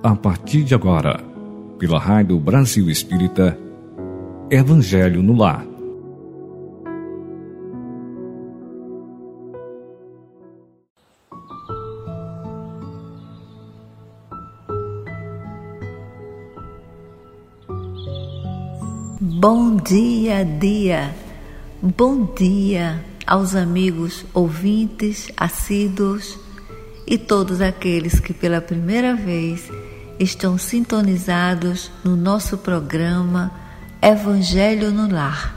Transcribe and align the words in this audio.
A 0.00 0.14
partir 0.14 0.62
de 0.62 0.76
agora, 0.76 1.20
pela 1.76 1.98
Rádio 1.98 2.38
Brasil 2.38 2.88
Espírita, 2.88 3.58
Evangelho 4.48 5.24
no 5.24 5.36
Lar. 5.36 5.66
Bom 19.20 19.74
dia, 19.76 20.44
dia. 20.44 21.12
Bom 21.82 22.24
dia 22.36 23.04
aos 23.26 23.56
amigos 23.56 24.24
ouvintes, 24.32 25.28
assíduos 25.36 26.38
e 27.04 27.18
todos 27.18 27.60
aqueles 27.60 28.20
que 28.20 28.32
pela 28.32 28.60
primeira 28.60 29.16
vez 29.16 29.68
estão 30.18 30.58
sintonizados 30.58 31.90
no 32.02 32.16
nosso 32.16 32.58
programa 32.58 33.52
Evangelho 34.02 34.90
no 34.90 35.12
Lar, 35.12 35.54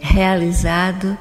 realizado 0.00 1.16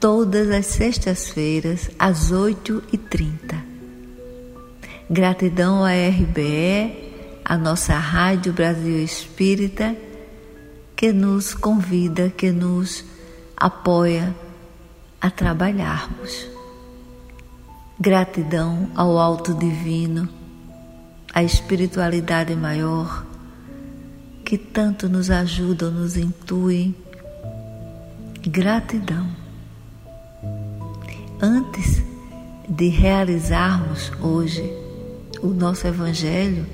todas 0.00 0.50
as 0.50 0.66
sextas-feiras 0.66 1.90
às 1.98 2.32
8h30. 2.32 3.72
Gratidão 5.10 5.84
à 5.84 5.90
RBE, 5.90 7.12
a 7.44 7.56
nossa 7.56 7.94
Rádio 7.94 8.52
Brasil 8.52 9.02
Espírita, 9.02 9.94
que 10.96 11.12
nos 11.12 11.52
convida, 11.52 12.30
que 12.30 12.50
nos 12.50 13.04
apoia 13.56 14.34
a 15.20 15.30
trabalharmos. 15.30 16.46
Gratidão 17.98 18.90
ao 18.94 19.18
Alto 19.18 19.54
Divino, 19.54 20.28
à 21.32 21.42
espiritualidade 21.42 22.54
maior, 22.54 23.24
que 24.44 24.58
tanto 24.58 25.08
nos 25.08 25.30
ajuda, 25.30 25.90
nos 25.90 26.16
intui. 26.16 26.94
Gratidão. 28.42 29.28
Antes 31.40 32.02
de 32.68 32.88
realizarmos 32.88 34.12
hoje 34.20 34.62
o 35.40 35.48
nosso 35.48 35.86
Evangelho, 35.86 36.66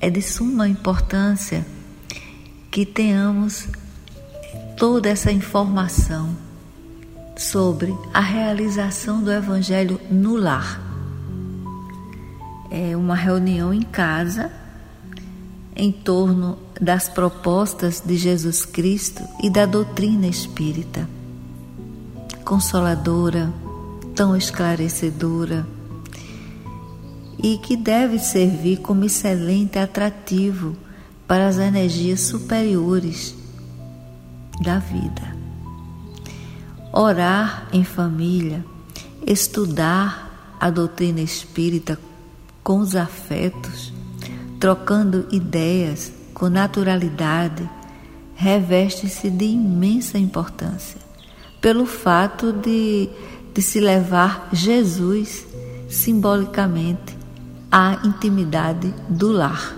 é 0.00 0.10
de 0.10 0.20
suma 0.20 0.68
importância 0.68 1.64
que 2.70 2.84
tenhamos 2.84 3.68
toda 4.76 5.08
essa 5.08 5.30
informação 5.30 6.36
sobre 7.36 7.94
a 8.12 8.20
realização 8.20 9.22
do 9.22 9.30
Evangelho 9.30 10.00
no 10.10 10.36
lar. 10.36 10.91
É 12.74 12.96
uma 12.96 13.14
reunião 13.14 13.74
em 13.74 13.82
casa 13.82 14.50
em 15.76 15.92
torno 15.92 16.58
das 16.80 17.06
propostas 17.06 18.00
de 18.00 18.16
Jesus 18.16 18.64
Cristo 18.64 19.22
e 19.42 19.50
da 19.50 19.66
doutrina 19.66 20.26
espírita. 20.26 21.06
Consoladora, 22.46 23.52
tão 24.14 24.34
esclarecedora 24.34 25.66
e 27.42 27.58
que 27.58 27.76
deve 27.76 28.18
servir 28.18 28.78
como 28.78 29.04
excelente 29.04 29.78
atrativo 29.78 30.74
para 31.26 31.48
as 31.48 31.58
energias 31.58 32.20
superiores 32.20 33.34
da 34.62 34.78
vida 34.78 35.42
orar 36.92 37.68
em 37.72 37.82
família, 37.82 38.64
estudar 39.26 40.56
a 40.60 40.68
doutrina 40.68 41.20
espírita 41.20 41.98
com 42.62 42.78
os 42.78 42.94
afetos, 42.94 43.92
trocando 44.60 45.26
ideias 45.30 46.12
com 46.32 46.48
naturalidade, 46.48 47.68
reveste-se 48.34 49.30
de 49.30 49.44
imensa 49.44 50.18
importância, 50.18 51.00
pelo 51.60 51.86
fato 51.86 52.52
de, 52.52 53.08
de 53.52 53.62
se 53.62 53.80
levar 53.80 54.48
Jesus 54.52 55.46
simbolicamente 55.88 57.16
à 57.70 58.00
intimidade 58.04 58.92
do 59.08 59.30
lar. 59.30 59.76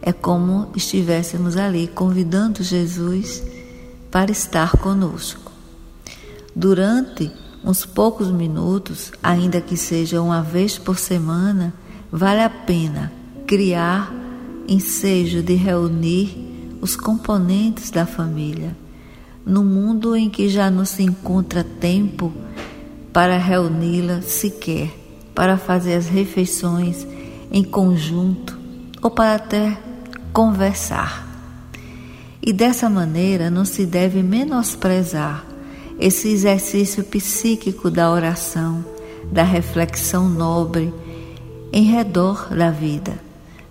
É 0.00 0.12
como 0.12 0.70
estivéssemos 0.74 1.56
ali 1.56 1.86
convidando 1.86 2.62
Jesus 2.62 3.42
para 4.10 4.32
estar 4.32 4.72
conosco. 4.78 5.52
Durante 6.54 7.30
uns 7.64 7.84
poucos 7.84 8.30
minutos, 8.30 9.12
ainda 9.22 9.60
que 9.60 9.76
seja 9.76 10.20
uma 10.20 10.42
vez 10.42 10.78
por 10.78 10.98
semana, 10.98 11.72
vale 12.10 12.42
a 12.42 12.50
pena 12.50 13.12
criar 13.46 14.12
ensejo 14.66 15.42
de 15.42 15.54
reunir 15.54 16.78
os 16.80 16.96
componentes 16.96 17.90
da 17.90 18.04
família. 18.04 18.76
No 19.44 19.64
mundo 19.64 20.16
em 20.16 20.28
que 20.30 20.48
já 20.48 20.70
não 20.70 20.84
se 20.84 21.02
encontra 21.02 21.64
tempo 21.64 22.32
para 23.12 23.38
reuni-la 23.38 24.22
sequer, 24.22 24.90
para 25.34 25.56
fazer 25.56 25.94
as 25.94 26.08
refeições 26.08 27.06
em 27.50 27.62
conjunto 27.62 28.58
ou 29.00 29.10
para 29.10 29.34
até 29.34 29.76
conversar. 30.32 31.28
E 32.40 32.52
dessa 32.52 32.88
maneira 32.88 33.50
não 33.50 33.64
se 33.64 33.86
deve 33.86 34.22
menosprezar 34.22 35.51
esse 36.02 36.28
exercício 36.28 37.04
psíquico 37.04 37.88
da 37.88 38.10
oração, 38.10 38.84
da 39.30 39.44
reflexão 39.44 40.28
nobre 40.28 40.92
em 41.72 41.84
redor 41.84 42.48
da 42.52 42.72
vida, 42.72 43.14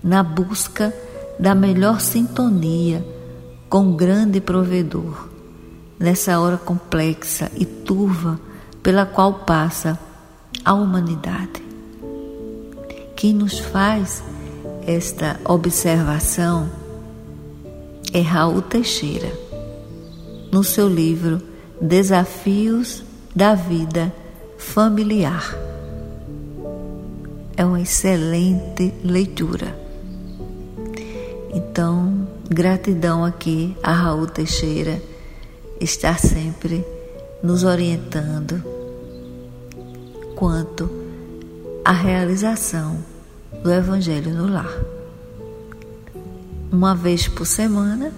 na 0.02 0.24
busca 0.24 0.96
da 1.38 1.54
melhor 1.54 2.00
sintonia 2.00 3.06
com 3.70 3.92
o 3.92 3.96
grande 3.98 4.40
provedor, 4.40 5.28
nessa 6.00 6.40
hora 6.40 6.58
complexa 6.58 7.52
e 7.54 7.66
turva 7.66 8.40
pela 8.82 9.06
qual 9.06 9.34
passa 9.40 10.00
a 10.64 10.74
humanidade. 10.74 11.62
Quem 13.14 13.34
nos 13.34 13.60
faz 13.60 14.24
esta 14.88 15.38
observação 15.44 16.70
é 18.14 18.22
Raul 18.22 18.62
Teixeira, 18.62 19.32
no 20.50 20.64
seu 20.64 20.88
livro 20.88 21.51
Desafios 21.82 23.04
da 23.36 23.56
Vida 23.56 24.14
Familiar. 24.56 25.58
É 27.58 27.66
uma 27.66 27.82
excelente 27.82 28.94
leitura. 29.04 29.76
Então, 31.52 32.28
gratidão 32.48 33.26
aqui 33.26 33.76
a 33.82 33.94
Raul 33.94 34.28
Teixeira 34.28 35.02
estar 35.80 36.20
sempre 36.20 36.86
nos 37.42 37.64
orientando 37.64 38.64
quanto 40.36 40.88
à 41.84 41.92
realização 41.92 43.00
do 43.64 43.72
Evangelho 43.72 44.36
no 44.36 44.54
lar. 44.54 44.72
Uma 46.72 46.94
vez 46.94 47.28
por 47.28 47.48
semana 47.48 48.14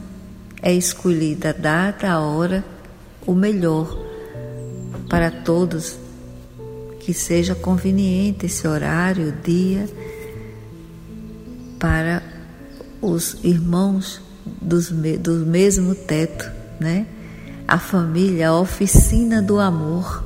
é 0.62 0.74
escolhida 0.74 1.52
a 1.52 1.54
data, 1.54 2.10
a 2.10 2.20
hora 2.20 2.73
o 3.26 3.34
melhor 3.34 3.98
para 5.10 5.30
todos, 5.30 5.98
que 7.00 7.14
seja 7.14 7.54
conveniente 7.54 8.46
esse 8.46 8.68
horário, 8.68 9.34
dia, 9.44 9.88
para 11.80 12.24
os 13.02 13.38
irmãos 13.44 14.22
dos, 14.62 14.90
do 14.90 15.46
mesmo 15.46 15.94
teto, 15.94 16.50
né? 16.80 17.06
A 17.68 17.78
família, 17.78 18.50
a 18.50 18.60
oficina 18.60 19.42
do 19.42 19.60
amor, 19.60 20.24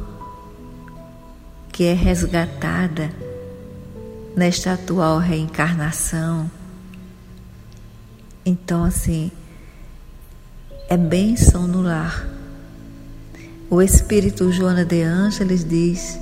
que 1.71 1.83
é 1.83 1.93
resgatada 1.93 3.11
nesta 4.35 4.73
atual 4.73 5.19
reencarnação. 5.19 6.49
Então, 8.45 8.83
assim, 8.83 9.31
é 10.89 10.95
bênção 10.95 11.67
no 11.67 11.81
lar 11.81 12.36
o 13.69 13.81
Espírito 13.81 14.49
Joana 14.51 14.85
de 14.85 15.01
Ângeles 15.01 15.63
diz 15.67 16.17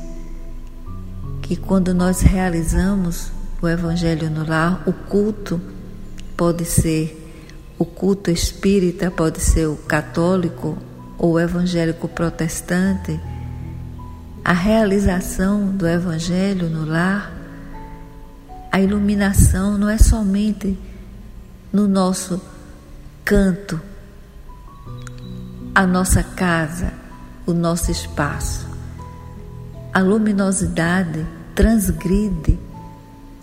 que 1.43 1.55
quando 1.55 1.93
nós 1.93 2.21
realizamos 2.21 3.31
o 3.61 3.67
Evangelho 3.67 4.31
no 4.31 4.47
lar, 4.47 4.83
o 4.87 4.91
culto 4.93 5.61
pode 6.35 6.65
ser 6.65 7.21
o 7.77 7.85
culto 7.85 8.31
espírita, 8.31 9.11
pode 9.11 9.39
ser 9.39 9.67
o 9.67 9.75
católico 9.75 10.77
ou 11.19 11.39
evangélico 11.39 12.07
protestante, 12.07 13.19
a 14.43 14.53
realização 14.53 15.67
do 15.67 15.87
Evangelho 15.87 16.67
no 16.67 16.85
lar, 16.85 17.31
a 18.71 18.81
iluminação 18.81 19.77
não 19.77 19.87
é 19.87 19.97
somente 19.97 20.77
no 21.71 21.87
nosso 21.87 22.41
canto, 23.23 23.79
a 25.73 25.85
nossa 25.85 26.23
casa, 26.23 27.04
o 27.45 27.53
nosso 27.53 27.91
espaço. 27.91 28.67
A 29.93 29.99
luminosidade 30.01 31.25
transgride 31.53 32.59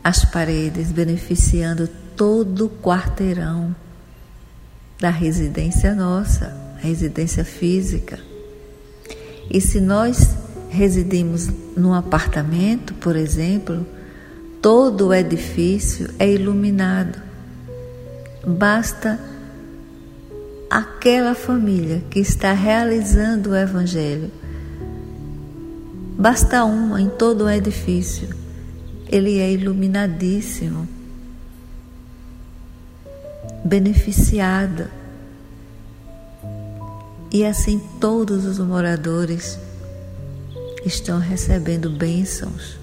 as 0.03 0.25
paredes, 0.25 0.93
beneficiando 0.93 1.89
todo 2.17 2.67
o 2.67 2.71
quarteirão 2.71 3.75
da 5.01 5.11
residência 5.11 5.95
nossa, 5.95 6.57
residência 6.79 7.45
física. 7.45 8.19
E 9.51 9.61
se 9.61 9.81
nós 9.81 10.37
residimos 10.69 11.49
num 11.77 11.93
apartamento, 11.93 12.95
por 12.95 13.17
exemplo, 13.17 13.87
todo 14.61 15.09
o 15.09 15.15
edifício 15.15 16.09
é 16.19 16.31
iluminado. 16.31 17.21
Basta 18.47 19.19
aquela 20.73 21.35
família 21.35 22.03
que 22.09 22.19
está 22.19 22.55
realizando 22.55 23.51
o 23.51 23.55
Evangelho. 23.57 24.31
Basta 26.19 26.65
uma 26.65 26.99
em 26.99 27.11
todo 27.11 27.45
o 27.45 27.51
edifício. 27.51 28.35
Ele 29.07 29.39
é 29.39 29.53
iluminadíssimo, 29.53 30.89
beneficiada. 33.63 34.91
E 37.31 37.45
assim 37.45 37.79
todos 38.01 38.47
os 38.47 38.59
moradores 38.59 39.59
estão 40.87 41.19
recebendo 41.19 41.91
bênçãos. 41.91 42.79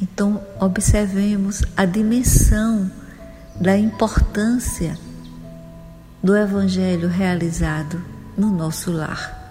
Então, 0.00 0.42
observemos 0.58 1.62
a 1.76 1.84
dimensão 1.84 2.90
da 3.60 3.76
importância 3.76 4.98
do 6.24 6.34
Evangelho 6.34 7.06
realizado 7.06 8.02
no 8.34 8.50
nosso 8.50 8.90
lar. 8.90 9.42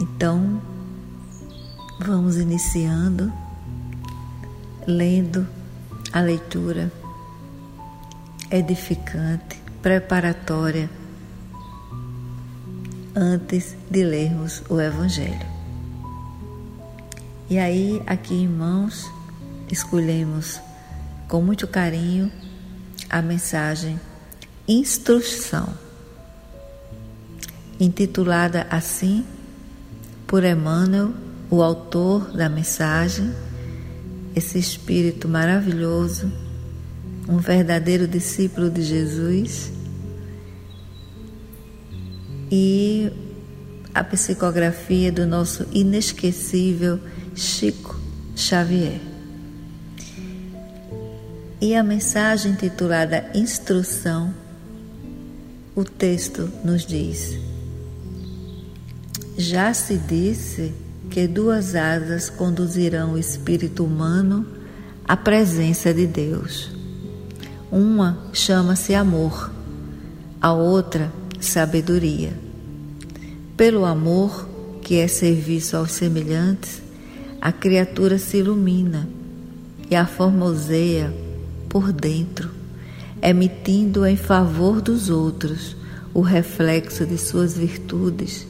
Então, 0.00 0.62
vamos 2.00 2.38
iniciando, 2.38 3.30
lendo 4.86 5.46
a 6.10 6.20
leitura 6.20 6.90
edificante, 8.50 9.60
preparatória, 9.82 10.88
antes 13.14 13.76
de 13.90 14.02
lermos 14.02 14.62
o 14.70 14.80
Evangelho. 14.80 15.46
E 17.50 17.58
aí, 17.58 18.02
aqui 18.06 18.36
em 18.36 18.48
mãos, 18.48 19.06
escolhemos 19.70 20.58
com 21.28 21.42
muito 21.42 21.68
carinho 21.68 22.32
a 23.10 23.20
mensagem 23.20 23.98
Instrução, 24.72 25.74
intitulada 27.80 28.68
assim 28.70 29.24
por 30.28 30.44
Emmanuel, 30.44 31.12
o 31.50 31.60
autor 31.60 32.30
da 32.30 32.48
mensagem, 32.48 33.34
esse 34.36 34.60
espírito 34.60 35.26
maravilhoso, 35.28 36.32
um 37.28 37.38
verdadeiro 37.38 38.06
discípulo 38.06 38.70
de 38.70 38.82
Jesus, 38.82 39.72
e 42.48 43.10
a 43.92 44.04
psicografia 44.04 45.10
do 45.10 45.26
nosso 45.26 45.66
inesquecível 45.72 47.00
Chico 47.34 48.00
Xavier. 48.36 49.09
E 51.62 51.74
a 51.74 51.82
mensagem 51.82 52.52
intitulada 52.52 53.30
Instrução, 53.34 54.32
o 55.76 55.84
texto 55.84 56.50
nos 56.64 56.86
diz: 56.86 57.36
Já 59.36 59.74
se 59.74 59.98
disse 59.98 60.72
que 61.10 61.28
duas 61.28 61.74
asas 61.74 62.30
conduzirão 62.30 63.12
o 63.12 63.18
espírito 63.18 63.84
humano 63.84 64.46
à 65.06 65.18
presença 65.18 65.92
de 65.92 66.06
Deus. 66.06 66.70
Uma 67.70 68.30
chama-se 68.32 68.94
amor, 68.94 69.52
a 70.40 70.54
outra, 70.54 71.12
sabedoria. 71.38 72.32
Pelo 73.54 73.84
amor, 73.84 74.48
que 74.80 74.96
é 74.96 75.06
serviço 75.06 75.76
aos 75.76 75.92
semelhantes, 75.92 76.80
a 77.38 77.52
criatura 77.52 78.16
se 78.16 78.38
ilumina 78.38 79.06
e 79.90 79.94
a 79.94 80.06
formoseia 80.06 81.28
por 81.70 81.92
dentro, 81.92 82.50
emitindo 83.22 84.04
em 84.04 84.16
favor 84.16 84.82
dos 84.82 85.08
outros 85.08 85.76
o 86.12 86.20
reflexo 86.20 87.06
de 87.06 87.16
suas 87.16 87.56
virtudes, 87.56 88.46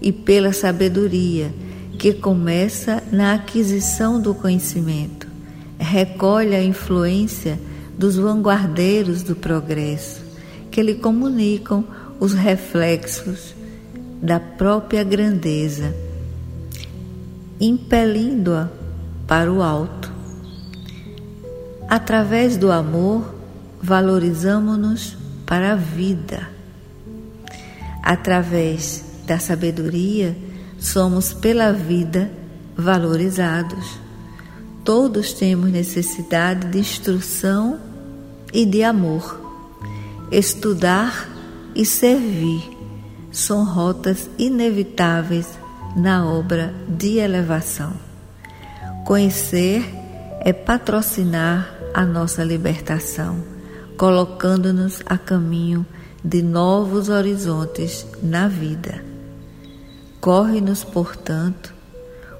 e 0.00 0.12
pela 0.12 0.52
sabedoria 0.52 1.52
que 1.98 2.12
começa 2.12 3.02
na 3.10 3.34
aquisição 3.34 4.20
do 4.20 4.34
conhecimento, 4.34 5.26
recolhe 5.78 6.54
a 6.54 6.62
influência 6.62 7.58
dos 7.98 8.16
vanguardeiros 8.16 9.22
do 9.22 9.34
progresso, 9.34 10.22
que 10.70 10.82
lhe 10.82 10.94
comunicam 10.94 11.84
os 12.18 12.34
reflexos 12.34 13.54
da 14.22 14.38
própria 14.38 15.02
grandeza, 15.02 15.94
impelindo-a 17.58 18.68
para 19.26 19.50
o 19.50 19.62
alto 19.62 20.09
Através 21.90 22.56
do 22.56 22.70
amor, 22.70 23.34
valorizamos-nos 23.82 25.16
para 25.44 25.72
a 25.72 25.74
vida. 25.74 26.48
Através 28.00 29.04
da 29.26 29.40
sabedoria, 29.40 30.36
somos 30.78 31.32
pela 31.32 31.72
vida 31.72 32.30
valorizados. 32.76 33.98
Todos 34.84 35.32
temos 35.32 35.72
necessidade 35.72 36.68
de 36.68 36.78
instrução 36.78 37.80
e 38.52 38.64
de 38.64 38.84
amor. 38.84 39.40
Estudar 40.30 41.28
e 41.74 41.84
servir 41.84 42.70
são 43.32 43.64
rotas 43.64 44.30
inevitáveis 44.38 45.58
na 45.96 46.24
obra 46.24 46.72
de 46.88 47.18
elevação. 47.18 47.94
Conhecer 49.04 49.84
é 50.42 50.52
patrocinar 50.52 51.79
a 51.92 52.04
nossa 52.04 52.42
libertação, 52.44 53.42
colocando-nos 53.96 55.02
a 55.06 55.18
caminho 55.18 55.84
de 56.24 56.42
novos 56.42 57.08
horizontes 57.08 58.06
na 58.22 58.48
vida. 58.48 59.04
Corre-nos, 60.20 60.84
portanto, 60.84 61.74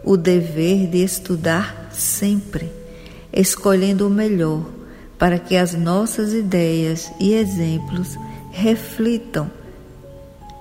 o 0.05 0.17
dever 0.17 0.87
de 0.89 1.03
estudar 1.03 1.91
sempre, 1.93 2.71
escolhendo 3.33 4.07
o 4.07 4.11
melhor, 4.11 4.65
para 5.19 5.39
que 5.39 5.57
as 5.57 5.75
nossas 5.75 6.33
ideias 6.33 7.11
e 7.21 7.35
exemplos 7.35 8.17
reflitam 8.51 9.51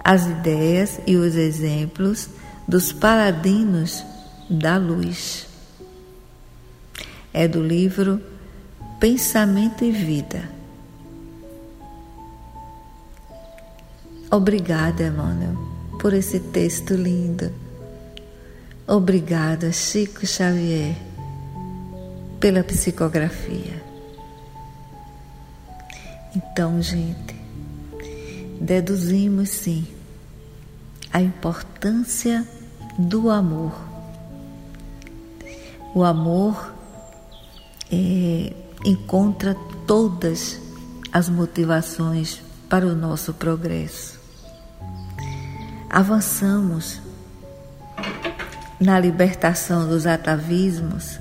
as 0.03 0.25
ideias 0.25 0.99
e 1.05 1.15
os 1.15 1.35
exemplos 1.35 2.29
dos 2.67 2.91
paladinos 2.91 4.03
da 4.49 4.77
luz. 4.77 5.47
É 7.33 7.47
do 7.47 7.61
livro 7.61 8.19
pensamento 8.99 9.85
e 9.85 9.91
vida. 9.91 10.49
Obrigada, 14.29 15.07
Emmanuel, 15.07 15.55
por 15.99 16.13
esse 16.13 16.39
texto 16.39 16.93
lindo. 16.93 17.51
Obrigada, 18.85 19.71
Chico 19.71 20.25
Xavier, 20.27 20.95
pela 22.39 22.63
psicografia. 22.63 23.81
Então, 26.35 26.81
gente, 26.81 27.35
deduzimos 28.59 29.49
sim 29.49 29.87
a 31.11 31.21
importância 31.21 32.45
do 32.97 33.29
amor. 33.29 33.73
O 35.95 36.03
amor 36.03 36.73
é 37.91 38.53
encontra 38.83 39.55
todas 39.85 40.59
as 41.11 41.27
motivações 41.27 42.41
para 42.69 42.85
o 42.85 42.95
nosso 42.95 43.33
progresso. 43.33 44.19
Avançamos 45.89 47.01
na 48.79 48.99
libertação 48.99 49.87
dos 49.87 50.05
atavismos 50.05 51.19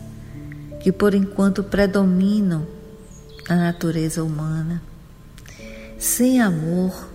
que 0.81 0.93
por 0.93 1.15
enquanto 1.15 1.65
predominam 1.65 2.67
na 3.49 3.57
natureza 3.57 4.23
humana. 4.23 4.83
Sem 5.99 6.41
amor, 6.41 7.09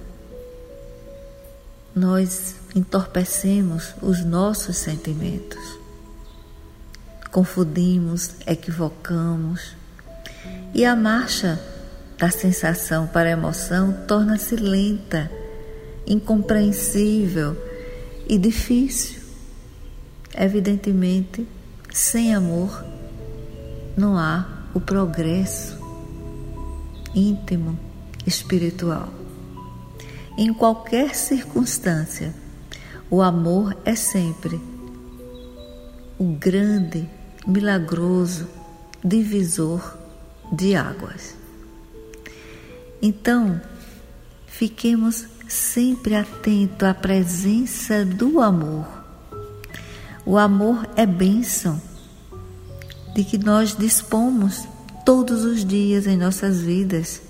nós 1.95 2.55
entorpecemos 2.75 3.93
os 4.01 4.25
nossos 4.25 4.77
sentimentos, 4.77 5.79
confundimos, 7.31 8.31
equivocamos 8.45 9.75
e 10.73 10.85
a 10.85 10.95
marcha 10.95 11.61
da 12.17 12.29
sensação 12.29 13.07
para 13.07 13.29
a 13.29 13.33
emoção 13.33 13.93
torna-se 14.07 14.55
lenta, 14.55 15.29
incompreensível 16.07 17.55
e 18.27 18.37
difícil. 18.37 19.21
Evidentemente, 20.35 21.47
Sem 21.93 22.33
amor 22.33 22.83
não 23.95 24.17
há 24.17 24.63
o 24.73 24.79
progresso 24.79 25.77
íntimo 27.13 27.77
espiritual. 28.25 29.13
Em 30.35 30.51
qualquer 30.51 31.13
circunstância, 31.13 32.33
o 33.11 33.21
amor 33.21 33.77
é 33.85 33.95
sempre 33.95 34.59
o 36.17 36.33
grande, 36.33 37.07
milagroso 37.45 38.47
divisor 39.03 40.02
de 40.53 40.75
águas. 40.75 41.35
Então, 43.01 43.59
fiquemos 44.45 45.25
sempre 45.47 46.15
atentos 46.15 46.87
à 46.87 46.93
presença 46.93 48.05
do 48.05 48.39
amor. 48.39 48.85
O 50.25 50.37
amor 50.37 50.87
é 50.95 51.05
bênção 51.05 51.81
de 53.13 53.23
que 53.23 53.37
nós 53.37 53.75
dispomos 53.75 54.67
todos 55.03 55.43
os 55.43 55.65
dias 55.65 56.07
em 56.07 56.15
nossas 56.15 56.61
vidas. 56.61 57.21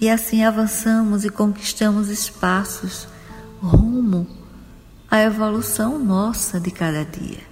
E 0.00 0.10
assim 0.10 0.44
avançamos 0.44 1.24
e 1.24 1.30
conquistamos 1.30 2.08
espaços 2.08 3.06
rumo 3.60 4.26
à 5.10 5.22
evolução 5.22 5.98
nossa 5.98 6.58
de 6.58 6.70
cada 6.70 7.04
dia. 7.04 7.44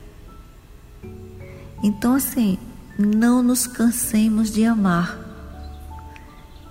Então, 1.82 2.14
assim, 2.14 2.58
não 2.98 3.42
nos 3.42 3.66
cansemos 3.66 4.50
de 4.50 4.64
amar, 4.64 5.18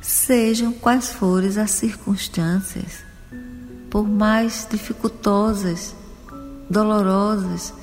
sejam 0.01 0.72
quais 0.72 1.10
forem 1.10 1.58
as 1.60 1.72
circunstâncias, 1.72 3.03
por 3.89 4.08
mais 4.08 4.68
dificultosas, 4.70 5.96
dolorosas 6.70 7.74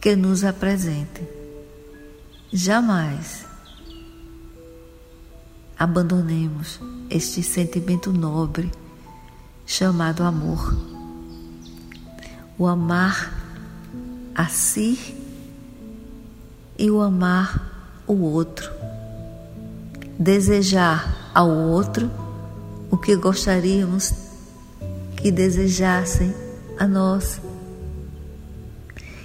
que 0.00 0.14
nos 0.14 0.44
apresentem. 0.44 1.28
Jamais 2.52 3.46
abandonemos 5.78 6.78
este 7.08 7.42
sentimento 7.42 8.12
nobre 8.12 8.70
chamado 9.66 10.22
amor. 10.22 10.76
O 12.58 12.66
amar 12.66 13.32
a 14.34 14.46
si 14.48 15.21
e 16.82 16.90
o 16.90 17.00
amar 17.00 18.02
o 18.08 18.14
outro. 18.24 18.68
Desejar 20.18 21.30
ao 21.32 21.48
outro 21.48 22.10
o 22.90 22.96
que 22.96 23.14
gostaríamos 23.14 24.12
que 25.16 25.30
desejassem 25.30 26.34
a 26.76 26.88
nós. 26.88 27.40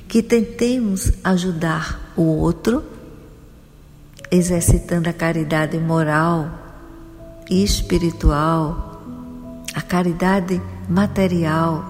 Que 0.07 0.21
tentemos 0.21 1.11
ajudar 1.23 2.13
o 2.15 2.21
outro, 2.21 2.83
exercitando 4.29 5.09
a 5.09 5.13
caridade 5.13 5.79
moral 5.79 6.51
e 7.49 7.63
espiritual, 7.63 9.01
a 9.73 9.81
caridade 9.81 10.61
material, 10.87 11.83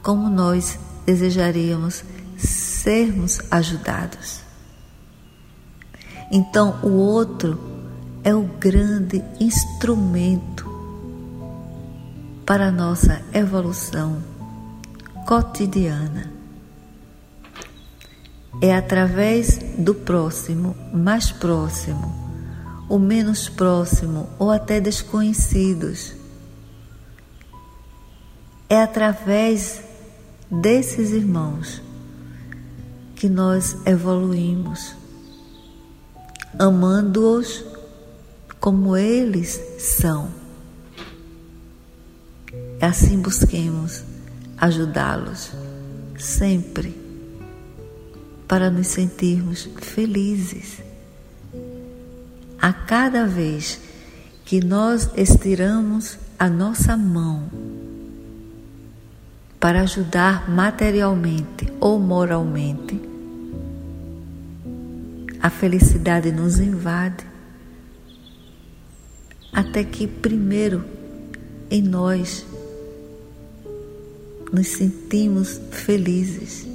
como 0.00 0.30
nós 0.30 0.78
desejaríamos 1.04 2.04
sermos 2.38 3.40
ajudados. 3.50 4.43
Então, 6.30 6.78
o 6.82 6.90
outro 6.90 7.58
é 8.22 8.34
o 8.34 8.42
grande 8.42 9.22
instrumento 9.38 10.66
para 12.46 12.68
a 12.68 12.72
nossa 12.72 13.22
evolução 13.32 14.22
cotidiana. 15.26 16.32
É 18.62 18.74
através 18.74 19.58
do 19.78 19.94
próximo, 19.94 20.76
mais 20.92 21.30
próximo, 21.30 22.14
o 22.88 22.98
menos 22.98 23.48
próximo 23.48 24.28
ou 24.38 24.50
até 24.50 24.80
desconhecidos. 24.80 26.14
É 28.68 28.80
através 28.80 29.82
desses 30.50 31.10
irmãos 31.10 31.82
que 33.16 33.28
nós 33.28 33.76
evoluímos 33.86 34.94
amando-os 36.58 37.64
como 38.60 38.96
eles 38.96 39.60
são. 39.78 40.28
Assim 42.80 43.20
busquemos 43.20 44.02
ajudá-los 44.56 45.52
sempre 46.18 46.96
para 48.46 48.70
nos 48.70 48.88
sentirmos 48.88 49.68
felizes. 49.78 50.82
A 52.60 52.72
cada 52.72 53.26
vez 53.26 53.80
que 54.44 54.64
nós 54.64 55.10
estiramos 55.16 56.18
a 56.38 56.48
nossa 56.48 56.96
mão 56.96 57.50
para 59.58 59.80
ajudar 59.80 60.48
materialmente 60.50 61.72
ou 61.80 61.98
moralmente, 61.98 63.00
a 65.44 65.50
felicidade 65.50 66.32
nos 66.32 66.58
invade, 66.58 67.22
até 69.52 69.84
que 69.84 70.06
primeiro 70.06 70.82
em 71.70 71.82
nós 71.82 72.46
nos 74.50 74.68
sentimos 74.68 75.60
felizes 75.70 76.66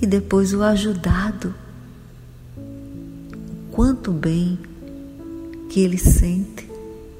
e 0.00 0.06
depois 0.06 0.54
o 0.54 0.62
ajudado, 0.62 1.54
quanto 3.70 4.10
bem 4.10 4.58
que 5.68 5.80
ele 5.80 5.98
sente 5.98 6.66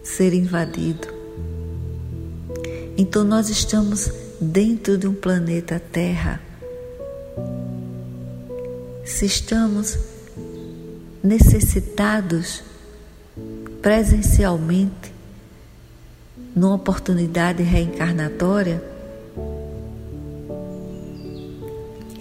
ser 0.02 0.32
invadido. 0.32 1.06
Então 2.96 3.24
nós 3.24 3.50
estamos 3.50 4.10
dentro 4.40 4.96
de 4.96 5.06
um 5.06 5.12
planeta 5.12 5.78
Terra 5.78 6.40
se 9.08 9.24
estamos 9.24 9.98
necessitados 11.22 12.62
presencialmente 13.80 15.14
numa 16.54 16.74
oportunidade 16.74 17.62
reencarnatória, 17.62 18.82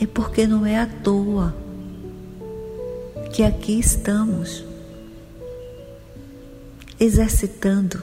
é 0.01 0.08
porque 0.08 0.48
não 0.48 0.65
é 0.65 0.79
à 0.79 0.86
toa 0.88 1.53
que 3.34 3.44
aqui 3.44 3.79
estamos 3.79 4.63
exercitando 6.98 8.01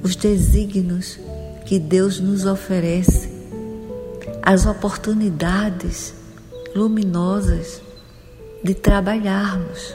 os 0.00 0.14
desígnios 0.14 1.18
que 1.66 1.78
Deus 1.80 2.20
nos 2.20 2.46
oferece 2.46 3.27
as 4.48 4.64
oportunidades 4.64 6.14
luminosas 6.74 7.82
de 8.64 8.74
trabalharmos. 8.74 9.94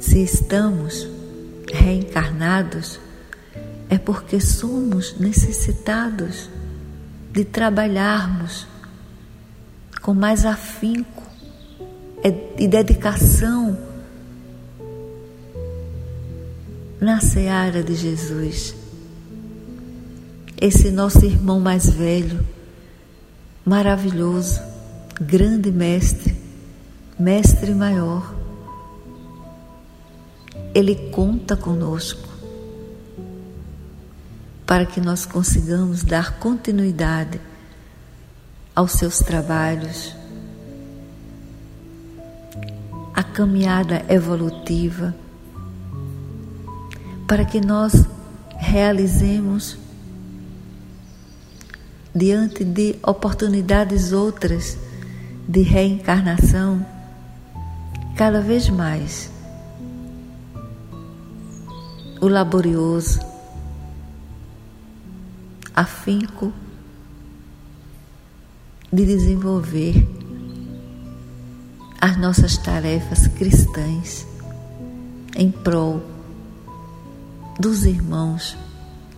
Se 0.00 0.22
estamos 0.22 1.06
reencarnados, 1.70 2.98
é 3.90 3.98
porque 3.98 4.40
somos 4.40 5.18
necessitados 5.20 6.48
de 7.30 7.44
trabalharmos 7.44 8.66
com 10.00 10.14
mais 10.14 10.46
afinco 10.46 11.24
e 12.58 12.66
dedicação 12.66 13.76
na 16.98 17.20
seara 17.20 17.82
de 17.82 17.94
Jesus 17.94 18.85
esse 20.60 20.90
nosso 20.90 21.24
irmão 21.24 21.60
mais 21.60 21.90
velho, 21.90 22.44
maravilhoso, 23.64 24.60
grande 25.20 25.70
mestre, 25.70 26.36
mestre 27.18 27.74
maior. 27.74 28.34
Ele 30.74 31.10
conta 31.10 31.56
conosco 31.56 32.28
para 34.66 34.84
que 34.84 35.00
nós 35.00 35.24
consigamos 35.24 36.02
dar 36.02 36.38
continuidade 36.38 37.40
aos 38.74 38.92
seus 38.92 39.18
trabalhos, 39.20 40.14
a 43.14 43.22
caminhada 43.22 44.04
evolutiva, 44.08 45.14
para 47.26 47.44
que 47.44 47.60
nós 47.60 48.04
realizemos 48.58 49.78
diante 52.16 52.64
de 52.64 52.96
oportunidades 53.02 54.10
outras 54.10 54.78
de 55.46 55.60
reencarnação, 55.60 56.84
cada 58.16 58.40
vez 58.40 58.70
mais 58.70 59.30
o 62.18 62.26
laborioso, 62.26 63.20
afinco 65.74 66.50
de 68.90 69.04
desenvolver 69.04 70.08
as 72.00 72.16
nossas 72.16 72.56
tarefas 72.56 73.28
cristãs 73.28 74.26
em 75.36 75.50
prol 75.50 76.02
dos 77.60 77.84
irmãos 77.84 78.56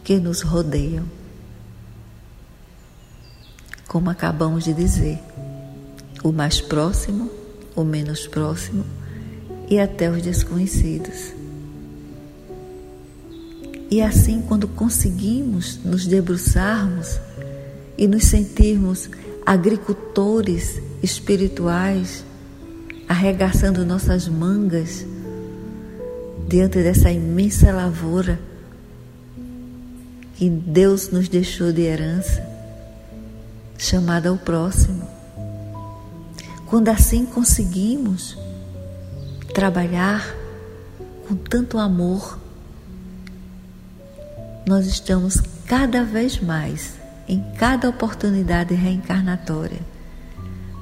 que 0.03 0.19
nos 0.19 0.43
rodeiam. 0.43 1.18
Como 3.89 4.11
acabamos 4.11 4.65
de 4.65 4.73
dizer, 4.73 5.19
o 6.23 6.31
mais 6.31 6.61
próximo, 6.61 7.31
o 7.75 7.83
menos 7.83 8.27
próximo 8.27 8.85
e 9.69 9.79
até 9.79 10.11
os 10.11 10.23
desconhecidos. 10.23 11.33
E 13.91 14.03
assim, 14.03 14.43
quando 14.47 14.69
conseguimos 14.69 15.81
nos 15.83 16.07
debruçarmos 16.07 17.19
e 17.97 18.07
nos 18.07 18.25
sentirmos 18.25 19.09
agricultores 19.47 20.81
espirituais, 21.03 22.23
arregaçando 23.09 23.87
nossas 23.87 24.29
mangas 24.29 25.07
diante 26.47 26.83
dessa 26.83 27.11
imensa 27.11 27.73
lavoura 27.73 28.39
que 30.35 30.49
Deus 30.49 31.11
nos 31.11 31.29
deixou 31.29 31.73
de 31.73 31.83
herança, 31.83 32.43
chamada 33.79 34.33
o 34.33 34.37
próximo. 34.37 35.09
Quando 36.67 36.89
assim 36.89 37.25
conseguimos 37.25 38.37
trabalhar 39.55 40.35
com 41.27 41.37
tanto 41.37 41.79
amor, 41.79 42.39
nós 44.67 44.87
estamos 44.87 45.41
cada 45.67 46.05
vez 46.05 46.41
mais, 46.41 46.99
em 47.27 47.43
cada 47.57 47.89
oportunidade 47.89 48.75
reencarnatória, 48.75 49.81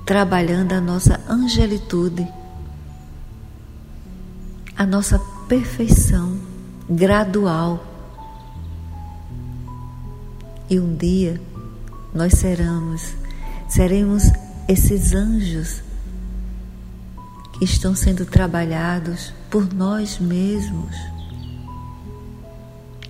trabalhando 0.05 0.73
a 0.73 0.81
nossa 0.81 1.21
angelitude, 1.29 2.27
a 4.77 4.85
nossa 4.85 5.19
perfeição 5.49 6.37
gradual. 6.89 7.85
E 10.69 10.81
um 10.81 10.97
dia 10.97 11.41
nós 12.17 12.33
seremos, 12.33 13.15
seremos 13.69 14.25
esses 14.67 15.13
anjos 15.13 15.83
que 17.53 17.65
estão 17.65 17.95
sendo 17.95 18.25
trabalhados 18.25 19.35
por 19.51 19.73
nós 19.73 20.19
mesmos 20.19 20.97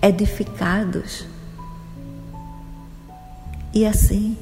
edificados. 0.01 1.25
E 3.73 3.85
assim 3.85 4.37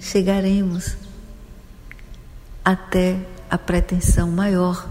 chegaremos 0.00 0.96
até 2.62 3.18
a 3.48 3.56
pretensão 3.56 4.30
maior 4.30 4.86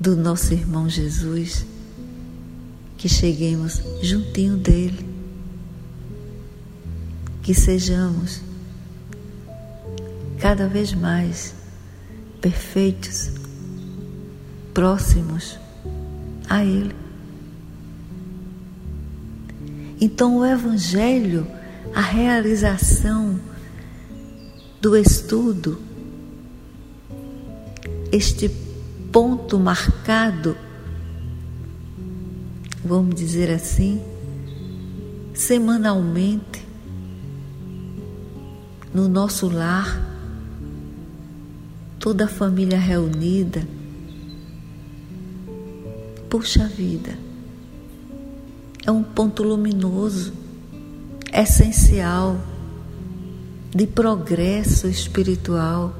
do 0.00 0.16
nosso 0.16 0.52
irmão 0.52 0.88
Jesus, 0.88 1.64
que 2.98 3.08
cheguemos 3.08 3.80
juntinho 4.02 4.56
dele, 4.56 5.15
que 7.46 7.54
sejamos 7.54 8.40
cada 10.40 10.66
vez 10.66 10.92
mais 10.92 11.54
perfeitos, 12.40 13.30
próximos 14.74 15.56
a 16.50 16.64
Ele. 16.64 16.94
Então, 20.00 20.38
o 20.38 20.44
Evangelho, 20.44 21.46
a 21.94 22.00
realização 22.00 23.38
do 24.82 24.96
estudo, 24.96 25.80
este 28.10 28.48
ponto 29.12 29.56
marcado, 29.56 30.56
vamos 32.84 33.14
dizer 33.14 33.52
assim, 33.52 34.02
semanalmente, 35.32 36.65
no 38.92 39.08
nosso 39.08 39.48
lar, 39.48 40.00
toda 41.98 42.24
a 42.24 42.28
família 42.28 42.78
reunida. 42.78 43.66
Puxa 46.28 46.66
vida! 46.66 47.26
é 48.86 48.90
um 48.90 49.02
ponto 49.02 49.42
luminoso, 49.42 50.32
essencial, 51.32 52.40
de 53.74 53.84
progresso 53.84 54.86
espiritual. 54.86 55.92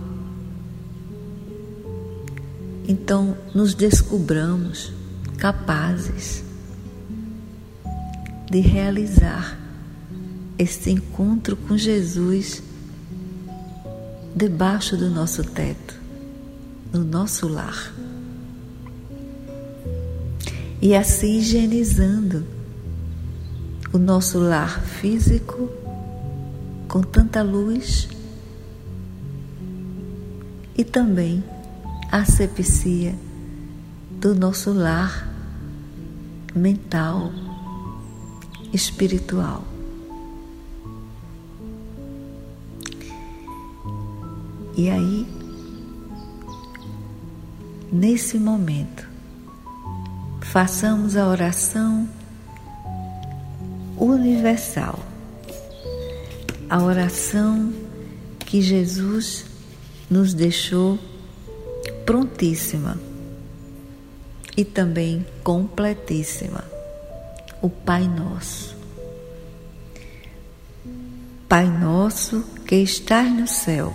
Então, 2.87 3.37
nos 3.53 3.75
descobramos 3.75 4.93
capazes 5.37 6.45
de 8.49 8.61
realizar 8.61 9.59
este 10.57 10.91
encontro 10.91 11.57
com 11.57 11.77
Jesus 11.77 12.63
debaixo 14.37 14.99
do 14.99 15.09
nosso 15.09 15.43
teto, 15.43 15.99
no 16.93 17.03
nosso 17.03 17.49
lar. 17.49 17.91
E 20.83 20.95
assim 20.95 21.39
higienizando 21.39 22.47
o 23.95 23.97
nosso 23.97 24.39
lar 24.39 24.83
físico 24.83 25.71
com 26.87 27.01
tanta 27.01 27.43
luz 27.43 28.11
e 30.77 30.85
também 30.85 31.43
a 32.13 32.19
asepsia 32.19 33.15
do 34.21 34.35
nosso 34.35 34.71
lar 34.75 35.27
mental, 36.55 37.33
espiritual. 38.71 39.76
E 44.77 44.91
aí, 44.91 45.27
nesse 47.91 48.39
momento, 48.39 49.09
façamos 50.43 51.17
a 51.17 51.27
oração 51.27 52.09
universal. 53.97 54.99
A 56.69 56.83
oração 56.83 57.73
que 58.41 58.61
Jesus 58.61 59.47
nos 60.11 60.35
deixou 60.35 60.99
prontíssima 62.05 62.99
e 64.57 64.65
também 64.65 65.27
completíssima. 65.43 66.65
O 67.63 67.71
Pai 67.71 68.07
Nosso. 68.07 68.77
Pai 71.49 71.71
nosso 71.71 72.43
que 72.67 72.75
estás 72.75 73.33
no 73.33 73.47
céu, 73.47 73.95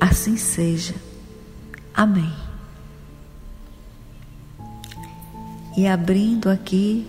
Assim 0.00 0.38
seja. 0.38 0.94
Amém. 1.94 2.32
E 5.76 5.86
abrindo 5.86 6.48
aqui 6.48 7.06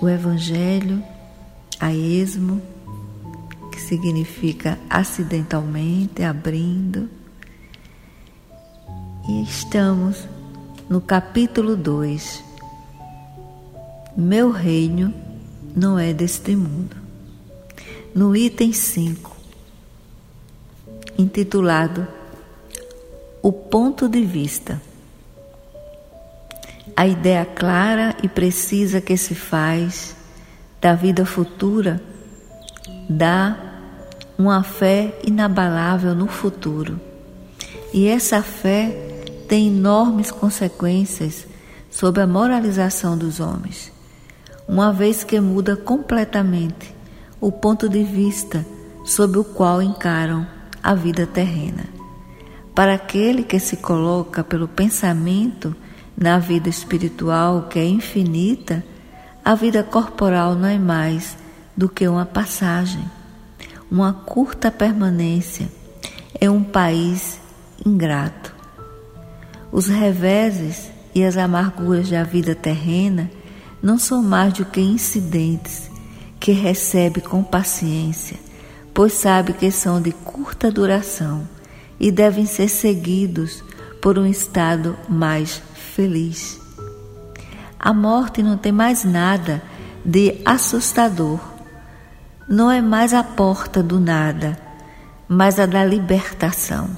o 0.00 0.08
Evangelho 0.08 1.02
a 1.80 1.92
esmo, 1.92 2.60
que 3.72 3.80
significa 3.80 4.78
acidentalmente, 4.90 6.22
abrindo. 6.22 7.08
E 9.26 9.42
estamos 9.42 10.28
no 10.88 11.00
capítulo 11.00 11.76
2. 11.76 12.44
Meu 14.16 14.50
reino 14.50 15.14
não 15.74 15.98
é 15.98 16.12
deste 16.12 16.54
mundo. 16.54 16.96
No 18.14 18.36
item 18.36 18.72
5, 18.72 19.36
intitulado 21.16 22.17
O 23.48 23.52
Ponto 23.52 24.10
de 24.10 24.26
Vista 24.26 24.78
a 26.94 27.06
ideia 27.06 27.46
clara 27.46 28.14
e 28.22 28.28
precisa 28.28 29.00
que 29.00 29.16
se 29.16 29.34
faz 29.34 30.14
da 30.82 30.94
vida 30.94 31.24
futura 31.24 31.98
dá 33.08 33.56
uma 34.36 34.62
fé 34.62 35.18
inabalável 35.24 36.14
no 36.14 36.26
futuro. 36.26 37.00
E 37.90 38.06
essa 38.06 38.42
fé 38.42 39.24
tem 39.48 39.68
enormes 39.68 40.30
consequências 40.30 41.46
sobre 41.90 42.20
a 42.20 42.26
moralização 42.26 43.16
dos 43.16 43.40
homens, 43.40 43.90
uma 44.68 44.92
vez 44.92 45.24
que 45.24 45.40
muda 45.40 45.74
completamente 45.74 46.94
o 47.40 47.50
ponto 47.50 47.88
de 47.88 48.04
vista 48.04 48.66
sob 49.06 49.38
o 49.38 49.44
qual 49.44 49.80
encaram 49.80 50.46
a 50.82 50.94
vida 50.94 51.26
terrena. 51.26 51.97
Para 52.78 52.94
aquele 52.94 53.42
que 53.42 53.58
se 53.58 53.78
coloca 53.78 54.44
pelo 54.44 54.68
pensamento 54.68 55.74
na 56.16 56.38
vida 56.38 56.68
espiritual, 56.68 57.62
que 57.62 57.76
é 57.76 57.84
infinita, 57.84 58.84
a 59.44 59.56
vida 59.56 59.82
corporal 59.82 60.54
não 60.54 60.68
é 60.68 60.78
mais 60.78 61.36
do 61.76 61.88
que 61.88 62.06
uma 62.06 62.24
passagem, 62.24 63.04
uma 63.90 64.12
curta 64.12 64.70
permanência 64.70 65.68
em 66.40 66.48
um 66.48 66.62
país 66.62 67.40
ingrato. 67.84 68.54
Os 69.72 69.88
reveses 69.88 70.88
e 71.12 71.24
as 71.24 71.36
amarguras 71.36 72.08
da 72.08 72.22
vida 72.22 72.54
terrena 72.54 73.28
não 73.82 73.98
são 73.98 74.22
mais 74.22 74.52
do 74.52 74.64
que 74.64 74.80
incidentes 74.80 75.90
que 76.38 76.52
recebe 76.52 77.20
com 77.22 77.42
paciência, 77.42 78.36
pois 78.94 79.14
sabe 79.14 79.52
que 79.52 79.68
são 79.68 80.00
de 80.00 80.12
curta 80.12 80.70
duração 80.70 81.57
e 81.98 82.10
devem 82.10 82.46
ser 82.46 82.68
seguidos 82.68 83.62
por 84.00 84.18
um 84.18 84.26
estado 84.26 84.96
mais 85.08 85.62
feliz. 85.74 86.60
A 87.78 87.92
morte 87.92 88.42
não 88.42 88.56
tem 88.56 88.72
mais 88.72 89.04
nada 89.04 89.62
de 90.04 90.40
assustador. 90.44 91.40
Não 92.48 92.70
é 92.70 92.80
mais 92.80 93.12
a 93.12 93.22
porta 93.22 93.82
do 93.82 94.00
nada, 94.00 94.58
mas 95.28 95.60
a 95.60 95.66
da 95.66 95.84
libertação, 95.84 96.88